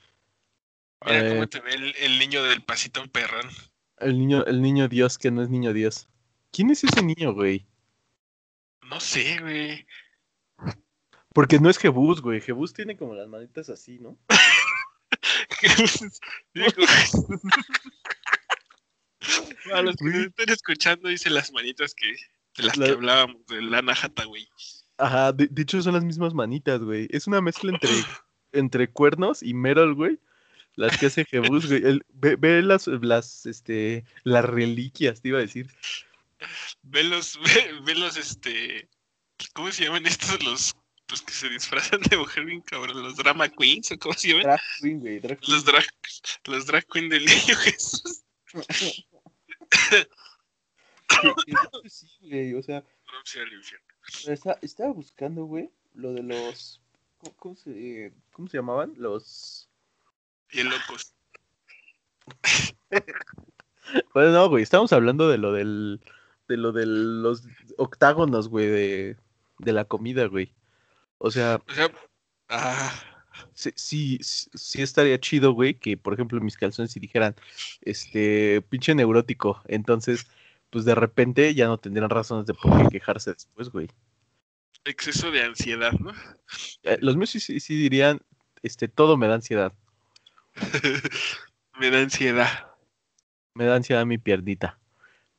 Mira 1.05 1.29
cómo 1.29 1.43
eh, 1.43 1.47
te 1.47 1.59
ve 1.59 1.73
el, 2.01 2.19
niño 2.19 2.43
del 2.43 2.61
pasito 2.63 3.05
perrón. 3.07 3.49
El 3.97 4.17
niño, 4.17 4.45
el 4.45 4.61
niño 4.61 4.87
Dios 4.87 5.17
que 5.17 5.31
no 5.31 5.41
es 5.41 5.49
niño 5.49 5.73
Dios. 5.73 6.07
¿Quién 6.51 6.69
es 6.69 6.83
ese 6.83 7.01
niño, 7.01 7.33
güey? 7.33 7.65
No 8.89 8.99
sé, 8.99 9.39
güey. 9.39 9.85
Porque 11.33 11.59
no 11.59 11.69
es 11.69 11.77
Jebus, 11.77 12.21
güey. 12.21 12.41
Jebus 12.41 12.73
tiene 12.73 12.95
como 12.95 13.15
las 13.15 13.27
manitas 13.27 13.69
así, 13.69 13.99
¿no? 13.99 14.17
A 19.73 19.81
los 19.81 19.95
que 19.95 20.09
están 20.09 20.49
escuchando, 20.49 21.07
dice 21.07 21.29
las 21.29 21.53
manitas 21.53 21.95
que 21.95 22.13
de 22.57 22.63
las 22.63 22.77
que 22.77 22.89
hablábamos, 22.89 23.45
de 23.47 23.61
Lana 23.61 23.93
güey. 24.27 24.47
Ajá, 24.97 25.31
de, 25.31 25.49
hecho 25.61 25.81
son 25.81 25.93
las 25.93 26.03
mismas 26.03 26.33
manitas, 26.33 26.81
güey. 26.81 27.07
Es 27.09 27.27
una 27.27 27.41
mezcla 27.41 27.71
entre, 27.71 27.89
entre 28.51 28.89
cuernos 28.89 29.41
y 29.41 29.53
Merol, 29.53 29.95
güey. 29.95 30.19
Las 30.75 30.97
que 30.97 31.07
hace 31.07 31.25
Jebus, 31.25 31.67
güey. 31.67 32.01
ve, 32.13 32.61
las, 32.61 32.87
las, 32.87 33.45
este, 33.45 34.05
las 34.23 34.45
reliquias, 34.45 35.21
te 35.21 35.29
iba 35.29 35.39
a 35.39 35.41
decir. 35.41 35.67
Ve 36.83 37.03
los, 37.03 37.39
ve, 37.85 37.95
los, 37.95 38.17
este, 38.17 38.89
¿cómo 39.53 39.71
se 39.71 39.85
llaman 39.85 40.05
estos? 40.05 40.43
Los, 40.43 40.75
los 41.09 41.21
que 41.21 41.33
se 41.33 41.49
disfrazan 41.49 42.01
de 42.01 42.17
mujer 42.17 42.45
bien 42.45 42.61
cabrón, 42.61 43.03
los 43.03 43.17
drama 43.17 43.49
queens, 43.49 43.91
¿o 43.91 43.99
cómo 43.99 44.13
se 44.13 44.29
llaman? 44.29 44.43
Drag 44.43 44.61
queen, 44.81 44.99
güey. 44.99 45.19
Drag 45.19 45.39
Los 45.47 45.65
drag, 45.65 45.85
los 46.45 46.65
drag 46.65 46.85
queen 46.87 47.09
del 47.09 47.25
niño 47.25 47.55
Jesús. 47.55 48.23
sí, 51.89 52.07
güey, 52.21 52.53
o 52.55 52.63
sea. 52.63 52.83
estaba 54.61 54.91
buscando, 54.93 55.45
güey, 55.45 55.69
lo 55.93 56.13
de 56.13 56.23
los. 56.23 56.81
¿cómo, 57.37 57.55
se, 57.55 58.11
¿Cómo 58.31 58.47
se 58.47 58.57
llamaban? 58.57 58.93
Los. 58.97 59.69
Bien 60.51 60.69
locos. 60.69 61.13
bueno, 64.13 64.31
no, 64.31 64.49
güey, 64.49 64.63
estamos 64.63 64.93
hablando 64.93 65.29
de 65.29 65.37
lo 65.37 65.51
del. 65.53 66.01
De 66.47 66.57
lo 66.57 66.71
de 66.71 66.85
los 66.85 67.43
octágonos, 67.77 68.49
güey, 68.49 68.67
de, 68.67 69.17
de 69.59 69.73
la 69.73 69.85
comida, 69.85 70.25
güey. 70.27 70.53
O 71.17 71.31
sea. 71.31 71.61
O 71.67 71.73
sea 71.73 71.91
ah. 72.49 72.93
Sí, 73.53 73.71
sí, 73.75 74.19
sí, 74.21 74.81
estaría 74.81 75.19
chido, 75.19 75.53
güey, 75.53 75.73
que 75.73 75.97
por 75.97 76.13
ejemplo 76.13 76.39
mis 76.39 76.55
calzones 76.55 76.91
si 76.91 76.99
dijeran, 76.99 77.35
este, 77.81 78.61
pinche 78.69 78.93
neurótico, 78.93 79.61
entonces 79.67 80.27
pues 80.69 80.85
de 80.85 80.95
repente 80.95 81.53
ya 81.53 81.67
no 81.67 81.77
tendrían 81.77 82.09
razones 82.09 82.47
de 82.47 82.53
por 82.55 82.75
qué 82.77 82.87
quejarse 82.97 83.33
después, 83.33 83.69
güey. 83.69 83.87
Exceso 84.85 85.29
de 85.31 85.43
ansiedad, 85.43 85.93
¿no? 85.93 86.11
Eh, 86.81 86.97
los 86.99 87.15
míos 87.15 87.29
sí, 87.29 87.39
sí, 87.39 87.75
dirían, 87.75 88.21
este, 88.63 88.87
todo 88.87 89.15
me 89.15 89.27
da 89.27 89.35
ansiedad. 89.35 89.71
me 91.79 91.91
da 91.91 91.99
ansiedad. 91.99 92.71
Me 93.53 93.65
da 93.65 93.75
ansiedad 93.75 94.05
mi 94.05 94.17
piernita. 94.17 94.79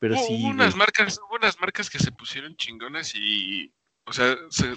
Pero 0.04 0.18
sí. 0.18 0.36
Hubo 0.38 0.48
unas 0.48 0.76
marcas, 0.76 1.18
hubo 1.18 1.36
unas 1.36 1.58
marcas 1.58 1.88
que 1.88 1.98
se 1.98 2.12
pusieron 2.12 2.54
chingonas 2.56 3.14
y 3.14 3.72
o 4.04 4.12
sea, 4.12 4.36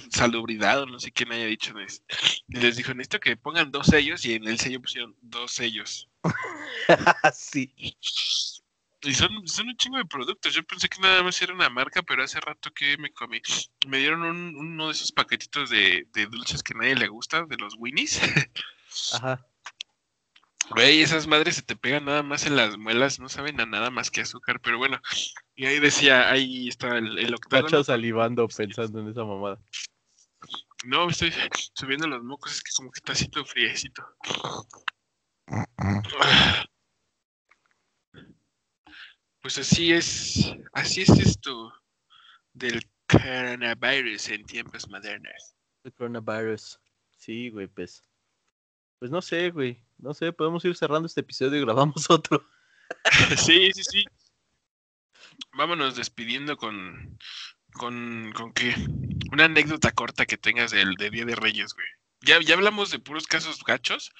salubridad 0.09 0.83
o 0.83 0.85
no 0.85 1.01
sé 1.01 1.11
quién 1.11 1.33
haya 1.33 1.45
dicho. 1.45 1.73
Y 2.47 2.55
les 2.61 2.77
dijo, 2.77 2.93
necesito 2.93 3.19
que 3.19 3.35
pongan 3.35 3.71
dos 3.71 3.87
sellos 3.87 4.23
y 4.23 4.35
en 4.35 4.47
el 4.47 4.57
sello 4.57 4.81
pusieron 4.81 5.17
dos 5.21 5.51
sellos. 5.51 6.07
sí. 7.33 7.73
Y 9.01 9.13
son, 9.13 9.45
son, 9.45 9.67
un 9.67 9.75
chingo 9.75 9.97
de 9.97 10.05
productos. 10.05 10.53
Yo 10.53 10.63
pensé 10.63 10.87
que 10.87 11.01
nada 11.01 11.23
más 11.23 11.41
era 11.41 11.53
una 11.53 11.69
marca, 11.69 12.03
pero 12.03 12.23
hace 12.23 12.39
rato 12.39 12.71
que 12.71 12.97
me 12.97 13.11
comí. 13.11 13.41
Me 13.85 13.97
dieron 13.97 14.23
un, 14.23 14.55
uno 14.55 14.87
de 14.87 14.93
esos 14.93 15.11
paquetitos 15.11 15.69
de, 15.69 16.07
de 16.13 16.25
dulces 16.27 16.63
que 16.63 16.73
a 16.73 16.77
nadie 16.77 16.95
le 16.95 17.09
gusta, 17.09 17.45
de 17.45 17.57
los 17.57 17.75
Winnies. 17.77 18.21
Ajá. 19.13 19.45
Güey, 20.71 21.01
esas 21.01 21.27
madres 21.27 21.55
se 21.55 21.61
te 21.61 21.75
pegan 21.75 22.05
nada 22.05 22.23
más 22.23 22.45
en 22.45 22.55
las 22.55 22.77
muelas, 22.77 23.19
no 23.19 23.29
saben 23.29 23.59
a 23.61 23.65
nada 23.65 23.89
más 23.89 24.11
que 24.11 24.21
azúcar, 24.21 24.59
pero 24.61 24.77
bueno. 24.77 24.99
Y 25.55 25.65
ahí 25.65 25.79
decía, 25.79 26.29
ahí 26.29 26.67
está 26.67 26.97
el, 26.97 27.17
el 27.17 27.33
octágono. 27.33 27.83
salivando 27.83 28.47
pensando 28.47 28.99
en 28.99 29.09
esa 29.09 29.23
mamada. 29.23 29.59
No, 30.85 31.09
estoy 31.09 31.33
subiendo 31.73 32.07
los 32.07 32.23
mocos, 32.23 32.53
es 32.53 32.61
que 32.61 32.71
como 32.75 32.91
que 32.91 32.99
está 32.99 33.13
así 33.13 33.27
todo 33.29 33.45
friecito. 33.45 34.03
Pues 39.41 39.57
así 39.57 39.93
es, 39.93 40.53
así 40.73 41.01
es 41.03 41.09
esto 41.09 41.73
del 42.53 42.81
coronavirus 43.07 44.29
en 44.29 44.45
tiempos 44.45 44.89
modernos. 44.89 45.55
El 45.83 45.93
coronavirus. 45.93 46.79
Sí, 47.17 47.49
güey, 47.49 47.67
pues. 47.67 48.03
Pues 48.99 49.09
no 49.09 49.21
sé, 49.21 49.49
güey. 49.51 49.81
No 49.99 50.13
sé, 50.13 50.31
podemos 50.31 50.63
ir 50.65 50.75
cerrando 50.75 51.07
este 51.07 51.21
episodio 51.21 51.57
y 51.57 51.61
grabamos 51.61 52.09
otro. 52.09 52.47
sí, 53.37 53.71
sí, 53.73 53.83
sí. 53.83 54.05
Vámonos 55.53 55.95
despidiendo 55.95 56.57
con, 56.57 57.17
con, 57.73 58.31
con 58.33 58.53
qué. 58.53 58.75
Una 59.31 59.45
anécdota 59.45 59.91
corta 59.91 60.25
que 60.25 60.37
tengas 60.37 60.71
del 60.71 60.95
de 60.95 61.09
Día 61.09 61.25
de 61.25 61.35
Reyes, 61.35 61.73
güey. 61.73 61.87
Ya, 62.21 62.39
ya 62.41 62.55
hablamos 62.55 62.91
de 62.91 62.99
puros 62.99 63.27
casos 63.27 63.63
gachos. 63.63 64.11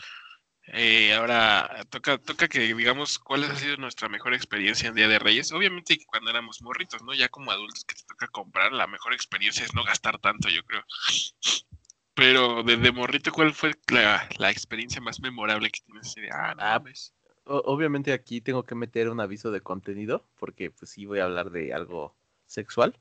Eh, 0.73 1.13
ahora 1.13 1.85
toca, 1.89 2.17
toca 2.17 2.49
que 2.49 2.59
digamos 2.59 3.19
cuál 3.19 3.45
ha 3.45 3.55
sido 3.55 3.77
nuestra 3.77 4.09
mejor 4.09 4.33
experiencia 4.33 4.89
en 4.89 4.95
Día 4.95 5.07
de 5.07 5.19
Reyes. 5.19 5.51
Obviamente 5.53 5.97
cuando 6.05 6.29
éramos 6.29 6.61
morritos, 6.61 7.01
¿no? 7.03 7.13
Ya 7.13 7.29
como 7.29 7.51
adultos 7.51 7.85
que 7.85 7.95
te 7.95 8.03
toca 8.03 8.27
comprar, 8.27 8.73
la 8.73 8.87
mejor 8.87 9.13
experiencia 9.13 9.63
es 9.63 9.73
no 9.73 9.83
gastar 9.83 10.19
tanto, 10.19 10.49
yo 10.49 10.63
creo. 10.63 10.83
Pero 12.17 12.63
desde 12.63 12.91
morrito, 12.91 13.31
¿cuál 13.31 13.53
fue 13.53 13.75
la, 13.91 14.27
la 14.39 14.49
experiencia 14.49 14.99
más 14.99 15.21
memorable 15.21 15.69
que 15.69 15.81
tienes? 15.85 16.15
Ah, 16.33 16.55
no, 16.55 16.63
Ah, 16.63 16.83
O- 17.45 17.61
obviamente 17.65 18.11
aquí 18.11 18.41
tengo 18.41 18.63
que 18.63 18.73
meter 18.73 19.07
un 19.09 19.19
aviso 19.19 19.51
de 19.51 19.61
contenido, 19.61 20.25
porque 20.39 20.71
pues 20.71 20.89
sí 20.89 21.05
voy 21.05 21.19
a 21.19 21.25
hablar 21.25 21.51
de 21.51 21.73
algo 21.73 22.15
sexual. 22.47 22.97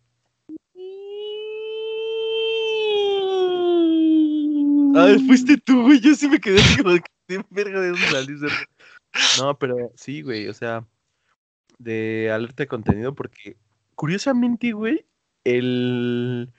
Ah, 4.94 5.16
fuiste 5.26 5.56
tú, 5.56 5.84
güey. 5.84 5.98
Yo 6.00 6.14
sí 6.14 6.28
me 6.28 6.38
quedé 6.38 6.60
así 6.60 6.76
como 6.76 6.92
de 6.92 7.00
que 7.00 7.42
verga 7.48 7.80
de 7.80 7.88
dónde 7.92 8.06
salió 8.10 8.36
ese 8.36 8.48
ruido?". 8.48 8.66
No, 9.42 9.58
pero 9.58 9.92
sí, 9.94 10.20
güey, 10.20 10.46
o 10.48 10.52
sea, 10.52 10.86
de 11.78 12.30
alerta 12.30 12.64
de 12.64 12.68
contenido, 12.68 13.14
porque 13.14 13.56
curiosamente, 13.94 14.72
güey, 14.72 15.06
el, 15.44 16.52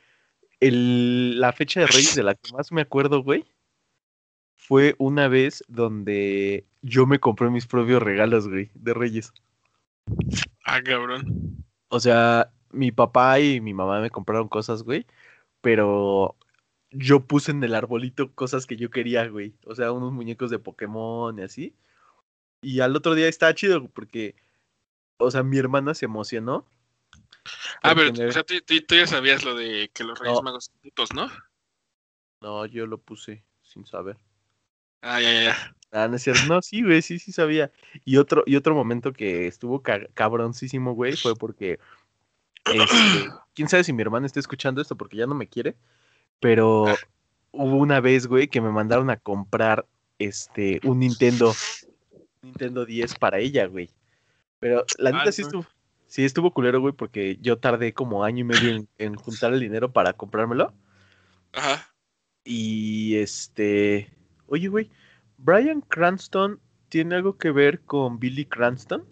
el, 0.59 1.39
la 1.39 1.53
fecha 1.53 1.81
de 1.81 1.87
Reyes 1.87 2.15
de 2.15 2.23
la 2.23 2.35
que 2.35 2.51
más 2.53 2.71
me 2.71 2.81
acuerdo, 2.81 3.23
güey, 3.23 3.45
fue 4.55 4.95
una 4.97 5.27
vez 5.27 5.63
donde 5.67 6.65
yo 6.81 7.05
me 7.05 7.19
compré 7.19 7.49
mis 7.49 7.67
propios 7.67 8.01
regalos, 8.01 8.47
güey, 8.47 8.69
de 8.73 8.93
Reyes. 8.93 9.33
Ah, 10.65 10.81
cabrón. 10.83 11.63
O 11.89 11.99
sea, 11.99 12.51
mi 12.71 12.91
papá 12.91 13.39
y 13.39 13.61
mi 13.61 13.73
mamá 13.73 14.01
me 14.01 14.09
compraron 14.09 14.47
cosas, 14.47 14.83
güey, 14.83 15.05
pero 15.61 16.35
yo 16.91 17.21
puse 17.25 17.51
en 17.51 17.63
el 17.63 17.75
arbolito 17.75 18.33
cosas 18.33 18.65
que 18.65 18.77
yo 18.77 18.89
quería, 18.89 19.27
güey. 19.27 19.53
O 19.65 19.75
sea, 19.75 19.91
unos 19.91 20.11
muñecos 20.11 20.49
de 20.49 20.59
Pokémon 20.59 21.37
y 21.37 21.41
así. 21.41 21.73
Y 22.61 22.79
al 22.79 22.95
otro 22.95 23.15
día 23.15 23.27
estaba 23.27 23.53
chido 23.53 23.87
porque, 23.89 24.35
o 25.17 25.31
sea, 25.31 25.43
mi 25.43 25.57
hermana 25.57 25.93
se 25.93 26.05
emocionó. 26.05 26.65
Ah, 27.83 27.93
pero 27.95 28.11
tener- 28.13 28.29
o 28.29 28.31
sea, 28.31 28.43
tú, 28.43 28.55
tú- 28.65 28.81
tú 28.87 28.95
ya 28.95 29.07
sabías 29.07 29.43
lo 29.43 29.55
de 29.55 29.89
que 29.93 30.03
los 30.03 30.17
Reyes 30.19 30.37
No. 30.37 30.41
Magos 30.43 30.65
son 30.65 30.75
putos, 30.81 31.13
¿no? 31.13 31.29
No, 32.41 32.65
yo 32.65 32.85
lo 32.85 32.97
puse 32.99 33.43
sin 33.63 33.85
saber. 33.85 34.17
Ah, 35.01 35.19
ya, 35.21 35.31
ya, 35.33 35.43
ya. 35.43 35.75
Ah, 35.91 36.07
no 36.07 36.15
es 36.17 36.23
cierto. 36.23 36.41
No, 36.47 36.61
sí, 36.61 36.83
güey, 36.83 37.01
sí, 37.01 37.17
sí 37.19 37.31
sabía. 37.31 37.71
Y 38.05 38.17
otro, 38.17 38.43
y 38.45 38.55
otro 38.55 38.75
momento 38.75 39.13
que 39.13 39.47
estuvo 39.47 39.81
ca- 39.81 40.07
cabroncísimo, 40.13 40.93
güey, 40.93 41.15
fue 41.15 41.35
porque. 41.35 41.79
este, 42.65 42.75
quién 43.55 43.69
sabe 43.69 43.83
si 43.83 43.93
mi 43.93 44.01
hermana 44.01 44.25
está 44.25 44.39
escuchando 44.39 44.81
esto 44.81 44.95
porque 44.97 45.17
ya 45.17 45.25
no 45.27 45.35
me 45.35 45.47
quiere. 45.47 45.75
Pero 46.39 46.85
hubo 47.51 47.77
una 47.77 47.99
vez, 48.01 48.27
güey, 48.27 48.47
que 48.47 48.61
me 48.61 48.69
mandaron 48.69 49.09
a 49.09 49.17
comprar 49.17 49.85
este 50.19 50.79
un 50.83 50.99
Nintendo. 50.99 51.53
Nintendo 52.41 52.85
10 52.85 53.15
para 53.15 53.39
ella, 53.39 53.65
güey. 53.65 53.89
Pero 54.59 54.85
la 54.97 55.09
Ah, 55.09 55.13
neta 55.13 55.31
sí 55.31 55.41
estuvo. 55.41 55.65
Sí, 56.07 56.23
estuvo 56.23 56.53
culero, 56.53 56.79
güey, 56.79 56.93
porque 56.93 57.37
yo 57.41 57.57
tardé 57.59 57.93
como 57.93 58.23
año 58.23 58.39
y 58.39 58.43
medio 58.45 58.69
en, 58.69 58.87
en 58.97 59.15
juntar 59.15 59.53
el 59.53 59.59
dinero 59.59 59.91
para 59.91 60.13
comprármelo. 60.13 60.73
Ajá. 61.53 61.93
Y 62.43 63.15
este. 63.17 64.09
Oye, 64.47 64.67
güey. 64.69 64.89
¿Brian 65.37 65.81
Cranston 65.81 66.59
tiene 66.89 67.15
algo 67.15 67.37
que 67.37 67.51
ver 67.51 67.81
con 67.81 68.19
Billy 68.19 68.45
Cranston? 68.45 69.05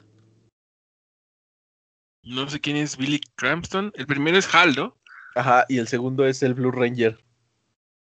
No 2.24 2.50
sé 2.50 2.60
quién 2.60 2.78
es 2.78 2.98
Billy 2.98 3.20
Crampton. 3.36 3.92
El 3.96 4.08
primero 4.08 4.38
es 4.38 4.52
Hal, 4.56 4.74
¿no? 4.76 4.98
Ajá, 5.36 5.66
y 5.70 5.78
el 5.78 5.88
segundo 5.88 6.26
es 6.26 6.42
el 6.42 6.56
Blue 6.56 6.72
Ranger. 6.72 7.24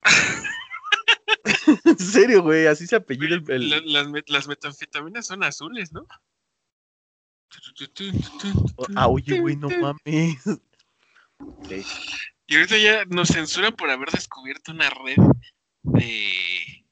en 1.84 1.98
serio, 1.98 2.42
güey, 2.42 2.66
así 2.66 2.86
se 2.86 2.96
apellida 2.96 3.36
el. 3.36 3.50
el- 3.50 3.70
La- 3.70 3.80
las, 4.02 4.22
las 4.26 4.48
metanfetaminas 4.48 5.26
son 5.26 5.44
azules, 5.44 5.92
¿no? 5.92 6.06
Ah, 8.96 9.08
oye, 9.08 9.40
güey, 9.40 9.56
no 9.56 9.68
mames. 9.68 10.42
Y 12.46 12.56
ahorita 12.56 12.76
ya 12.78 13.04
nos 13.06 13.28
censuran 13.28 13.74
por 13.74 13.90
haber 13.90 14.10
descubierto 14.10 14.72
una 14.72 14.90
red 14.90 15.16
de 15.82 16.84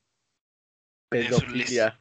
Pedofilia 1.09 2.01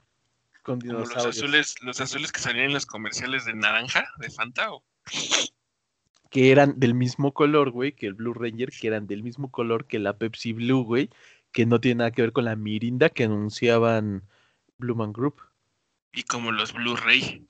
con 0.63 0.80
los 0.84 1.15
azules, 1.15 1.76
los 1.82 2.00
azules 2.00 2.32
que 2.32 2.39
salían 2.39 2.65
en 2.65 2.74
los 2.74 2.86
comerciales 2.86 3.45
de 3.45 3.54
naranja, 3.54 4.08
de 4.19 4.30
Fanta. 4.30 4.72
¿o? 4.72 4.84
Que 6.30 6.52
eran 6.52 6.80
del 6.80 6.93
mismo 6.93 7.34
color, 7.34 7.72
güey, 7.72 7.93
que 7.93 8.06
el 8.06 8.13
Blue 8.13 8.34
Ranger, 8.34 8.69
que 8.69 8.88
eran 8.88 9.08
del 9.08 9.24
mismo 9.24 9.50
color 9.50 9.86
que 9.86 10.00
la 10.00 10.17
Pepsi 10.17 10.54
Blue, 10.54 10.84
güey, 10.84 11.10
que 11.52 11.65
no 11.65 11.80
tiene 11.82 12.00
nada 12.00 12.12
que 12.12 12.22
ver 12.22 12.34
con 12.34 12.45
la 12.45 12.56
Mirinda 12.56 13.10
que 13.10 13.24
anunciaban 13.24 14.24
Blue 14.78 14.95
Man 14.95 15.12
Group. 15.12 15.41
Y 16.13 16.24
como 16.24 16.52
los 16.52 16.74
Blu-ray. 16.74 17.48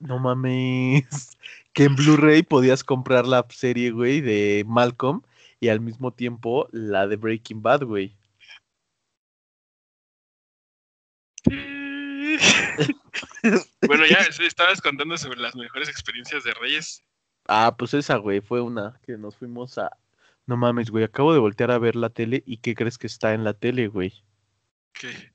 No 0.00 0.18
mames. 0.18 1.04
Que 1.74 1.84
en 1.84 1.94
Blu-ray 1.94 2.42
podías 2.42 2.82
comprar 2.82 3.24
la 3.26 3.46
serie, 3.50 3.92
güey, 3.92 4.20
de 4.20 4.64
Malcolm 4.66 5.22
y 5.60 5.68
al 5.68 5.80
mismo 5.80 6.12
tiempo 6.12 6.66
la 6.72 7.06
de 7.06 7.14
Breaking 7.14 7.62
Bad, 7.62 7.84
güey. 7.84 8.16
bueno, 13.86 14.04
ya 14.06 14.18
estabas 14.44 14.80
contando 14.80 15.16
sobre 15.16 15.40
las 15.40 15.54
mejores 15.54 15.88
experiencias 15.88 16.44
de 16.44 16.54
Reyes. 16.54 17.04
Ah, 17.46 17.74
pues 17.78 17.94
esa, 17.94 18.16
güey, 18.16 18.40
fue 18.40 18.60
una 18.60 19.00
que 19.04 19.16
nos 19.16 19.36
fuimos 19.36 19.78
a... 19.78 19.90
No 20.46 20.56
mames, 20.56 20.90
güey, 20.90 21.04
acabo 21.04 21.32
de 21.32 21.38
voltear 21.38 21.70
a 21.70 21.78
ver 21.78 21.94
la 21.94 22.10
tele 22.10 22.42
y 22.46 22.58
¿qué 22.58 22.74
crees 22.74 22.98
que 22.98 23.06
está 23.06 23.34
en 23.34 23.44
la 23.44 23.54
tele, 23.54 23.88
güey? 23.88 24.12
¿Qué? 24.92 25.32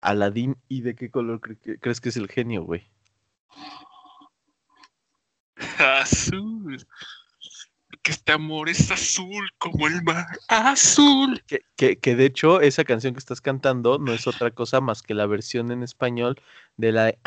Aladín, 0.00 0.56
¿y 0.68 0.80
de 0.80 0.94
qué 0.94 1.10
color 1.10 1.40
cre- 1.40 1.78
crees 1.80 2.00
que 2.00 2.08
es 2.08 2.16
el 2.16 2.28
genio, 2.28 2.64
güey? 2.64 2.90
Azul. 5.78 6.86
Porque 7.88 8.10
este 8.10 8.32
amor 8.32 8.68
es 8.68 8.90
azul 8.90 9.48
como 9.58 9.86
el 9.86 10.02
mar. 10.02 10.26
Azul. 10.48 11.42
Que, 11.46 11.60
que, 11.76 11.98
que 11.98 12.16
de 12.16 12.26
hecho 12.26 12.60
esa 12.60 12.84
canción 12.84 13.14
que 13.14 13.20
estás 13.20 13.40
cantando 13.40 13.98
no 13.98 14.12
es 14.12 14.26
otra 14.26 14.50
cosa 14.50 14.80
más 14.80 15.02
que 15.02 15.14
la 15.14 15.26
versión 15.26 15.70
en 15.70 15.82
español 15.82 16.40
de 16.76 16.92
la 16.92 17.04
de. 17.04 17.18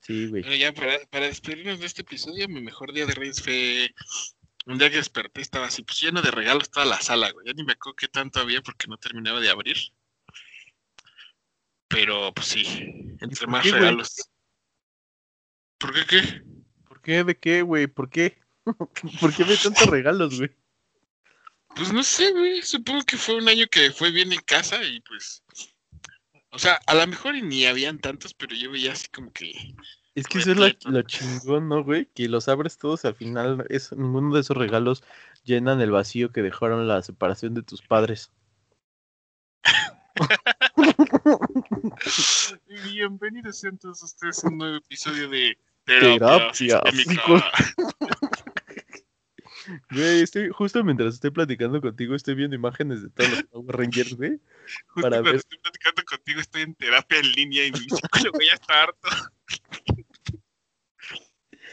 Sí, 0.00 0.26
güey. 0.28 0.42
Bueno, 0.42 0.56
ya 0.56 0.72
para, 0.72 0.98
para 1.10 1.26
despedirnos 1.26 1.78
de 1.80 1.86
este 1.86 2.02
episodio, 2.02 2.48
mi 2.48 2.60
mejor 2.60 2.92
día 2.92 3.06
de 3.06 3.14
Reyes 3.14 3.42
fue 3.42 3.94
un 4.66 4.78
día 4.78 4.90
que 4.90 4.96
desperté, 4.96 5.40
estaba 5.40 5.66
así, 5.66 5.82
pues 5.82 6.00
lleno 6.00 6.22
de 6.22 6.30
regalos 6.30 6.70
toda 6.70 6.86
la 6.86 7.00
sala, 7.00 7.30
güey. 7.30 7.46
Ya 7.46 7.52
ni 7.52 7.64
me 7.64 7.72
acuerdo 7.72 7.96
qué 7.96 8.08
tanto 8.08 8.40
había 8.40 8.62
porque 8.62 8.86
no 8.88 8.96
terminaba 8.96 9.40
de 9.40 9.50
abrir. 9.50 9.76
Pero, 11.90 12.32
pues 12.32 12.46
sí, 12.46 13.16
entre 13.20 13.46
más 13.48 13.64
qué, 13.64 13.72
regalos. 13.72 14.30
¿Por 15.76 15.92
qué 15.92 16.06
qué? 16.06 16.42
¿Por 16.86 17.02
qué? 17.02 17.24
¿De 17.24 17.36
qué, 17.36 17.62
güey? 17.62 17.88
¿Por 17.88 18.08
qué? 18.08 18.38
¿Por 19.20 19.34
qué 19.34 19.44
me 19.44 19.56
tantos 19.56 19.86
regalos, 19.88 20.38
güey? 20.38 20.50
Pues 21.74 21.92
no 21.92 22.04
sé, 22.04 22.30
güey. 22.30 22.62
Supongo 22.62 23.02
que 23.02 23.16
fue 23.16 23.34
un 23.34 23.48
año 23.48 23.66
que 23.68 23.90
fue 23.90 24.12
bien 24.12 24.32
en 24.32 24.40
casa 24.40 24.82
y 24.84 25.00
pues. 25.00 25.42
O 26.52 26.58
sea, 26.60 26.80
a 26.86 26.94
lo 26.94 27.06
mejor 27.08 27.34
ni 27.34 27.66
habían 27.66 27.98
tantos, 27.98 28.34
pero 28.34 28.54
yo 28.54 28.70
veía 28.70 28.92
así 28.92 29.08
como 29.08 29.32
que. 29.32 29.52
Es 30.14 30.26
que 30.28 30.38
eso 30.38 30.52
es 30.52 30.56
lo 30.84 31.02
chingón, 31.02 31.68
¿no, 31.68 31.82
güey? 31.82 32.06
Que 32.06 32.28
los 32.28 32.48
abres 32.48 32.78
todos 32.78 33.02
y 33.04 33.08
al 33.08 33.14
final 33.14 33.66
es, 33.68 33.92
ninguno 33.92 34.34
de 34.34 34.42
esos 34.42 34.56
regalos 34.56 35.02
llenan 35.44 35.80
el 35.80 35.90
vacío 35.90 36.30
que 36.30 36.42
dejaron 36.42 36.86
la 36.86 37.02
separación 37.02 37.54
de 37.54 37.62
tus 37.62 37.82
padres. 37.82 38.30
Bienvenidos 42.84 43.62
todos 43.80 44.02
ustedes 44.02 44.44
a 44.44 44.48
un 44.48 44.58
nuevo 44.58 44.76
episodio 44.76 45.28
de 45.28 45.56
Terapia. 45.84 46.80
Güey, 49.90 50.22
estoy, 50.22 50.48
justo 50.48 50.82
mientras 50.82 51.14
estoy 51.14 51.30
platicando 51.30 51.80
contigo, 51.80 52.14
estoy 52.16 52.34
viendo 52.34 52.56
imágenes 52.56 53.02
de 53.02 53.10
todos 53.10 53.30
los 53.30 53.42
Power 53.44 53.76
Rangers, 53.76 54.14
güey. 54.14 54.40
Justo 54.88 55.02
Para 55.02 55.20
ver. 55.20 55.36
estoy 55.36 55.58
platicando 55.58 56.02
contigo, 56.04 56.40
estoy 56.40 56.62
en 56.62 56.74
terapia 56.74 57.18
en 57.18 57.30
línea 57.32 57.66
y 57.66 57.72
mi 57.72 57.78
psicólogo 57.78 58.38
ya 58.40 58.54
está 58.54 58.82
harto. 58.82 59.08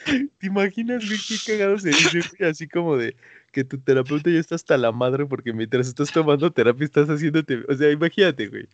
¿Te 0.37 0.47
imaginas, 0.47 1.07
güey, 1.07 1.17
qué 1.27 1.37
cagado 1.45 1.79
se 1.79 1.89
dice, 1.89 2.21
güey? 2.37 2.49
Así 2.49 2.67
como 2.67 2.97
de 2.97 3.15
que 3.51 3.63
tu 3.63 3.79
terapeuta 3.79 4.29
ya 4.29 4.39
está 4.39 4.55
hasta 4.55 4.77
la 4.77 4.91
madre 4.91 5.25
porque 5.25 5.53
mientras 5.53 5.87
estás 5.87 6.11
tomando 6.11 6.51
terapia 6.51 6.85
estás 6.85 7.09
haciéndote... 7.09 7.63
O 7.67 7.73
sea, 7.73 7.89
imagínate, 7.89 8.47
güey. 8.47 8.67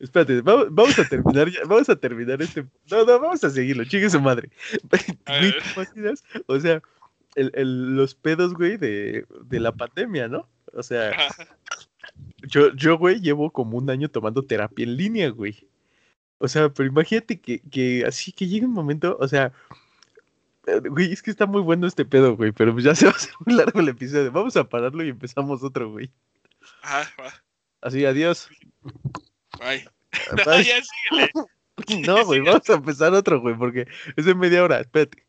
Espérate, 0.00 0.40
vamos, 0.42 0.66
vamos 0.70 0.98
a 0.98 1.04
terminar 1.08 1.48
ya, 1.50 1.60
vamos 1.66 1.88
a 1.88 1.96
terminar 1.96 2.40
este. 2.42 2.62
No, 2.90 3.04
no, 3.04 3.20
vamos 3.20 3.42
a 3.44 3.50
seguirlo, 3.50 3.84
chingue 3.84 4.10
su 4.10 4.20
madre. 4.20 4.50
O 6.46 6.58
sea, 6.60 6.82
el, 7.34 7.50
el- 7.54 7.96
los 7.96 8.14
pedos, 8.14 8.54
güey, 8.54 8.76
de, 8.76 9.26
de 9.44 9.60
la 9.60 9.72
pandemia, 9.72 10.28
¿no? 10.28 10.48
O 10.72 10.82
sea, 10.82 11.12
yo, 12.48 12.72
yo, 12.74 12.98
güey, 12.98 13.20
llevo 13.20 13.50
como 13.50 13.78
un 13.78 13.88
año 13.90 14.08
tomando 14.08 14.42
terapia 14.42 14.84
en 14.84 14.96
línea, 14.96 15.30
güey. 15.30 15.66
O 16.38 16.48
sea, 16.48 16.68
pero 16.68 16.88
imagínate 16.88 17.40
que, 17.40 17.60
que 17.60 18.04
así 18.06 18.30
que 18.32 18.46
llegue 18.46 18.66
un 18.66 18.72
momento, 18.72 19.16
o 19.18 19.26
sea, 19.26 19.52
eh, 20.66 20.80
güey, 20.90 21.12
es 21.12 21.22
que 21.22 21.30
está 21.30 21.46
muy 21.46 21.62
bueno 21.62 21.86
este 21.86 22.04
pedo, 22.04 22.36
güey, 22.36 22.52
pero 22.52 22.72
pues 22.72 22.84
ya 22.84 22.94
se 22.94 23.06
va 23.06 23.12
a 23.12 23.14
hacer 23.14 23.32
muy 23.46 23.54
largo 23.56 23.80
el 23.80 23.88
episodio. 23.88 24.30
Vamos 24.32 24.56
a 24.56 24.68
pararlo 24.68 25.02
y 25.04 25.08
empezamos 25.08 25.62
otro, 25.62 25.90
güey. 25.90 26.10
Así, 27.80 28.04
adiós. 28.04 28.48
Bye. 29.58 29.86
Bye. 30.44 30.64
ya 30.64 30.80
síguele. 30.82 31.30
No, 32.06 32.24
güey, 32.24 32.40
vamos 32.40 32.70
a 32.70 32.72
empezar 32.72 33.12
otro, 33.12 33.38
güey, 33.38 33.54
porque 33.54 33.86
es 34.16 34.24
de 34.24 34.34
media 34.34 34.64
hora, 34.64 34.80
espérate. 34.80 35.25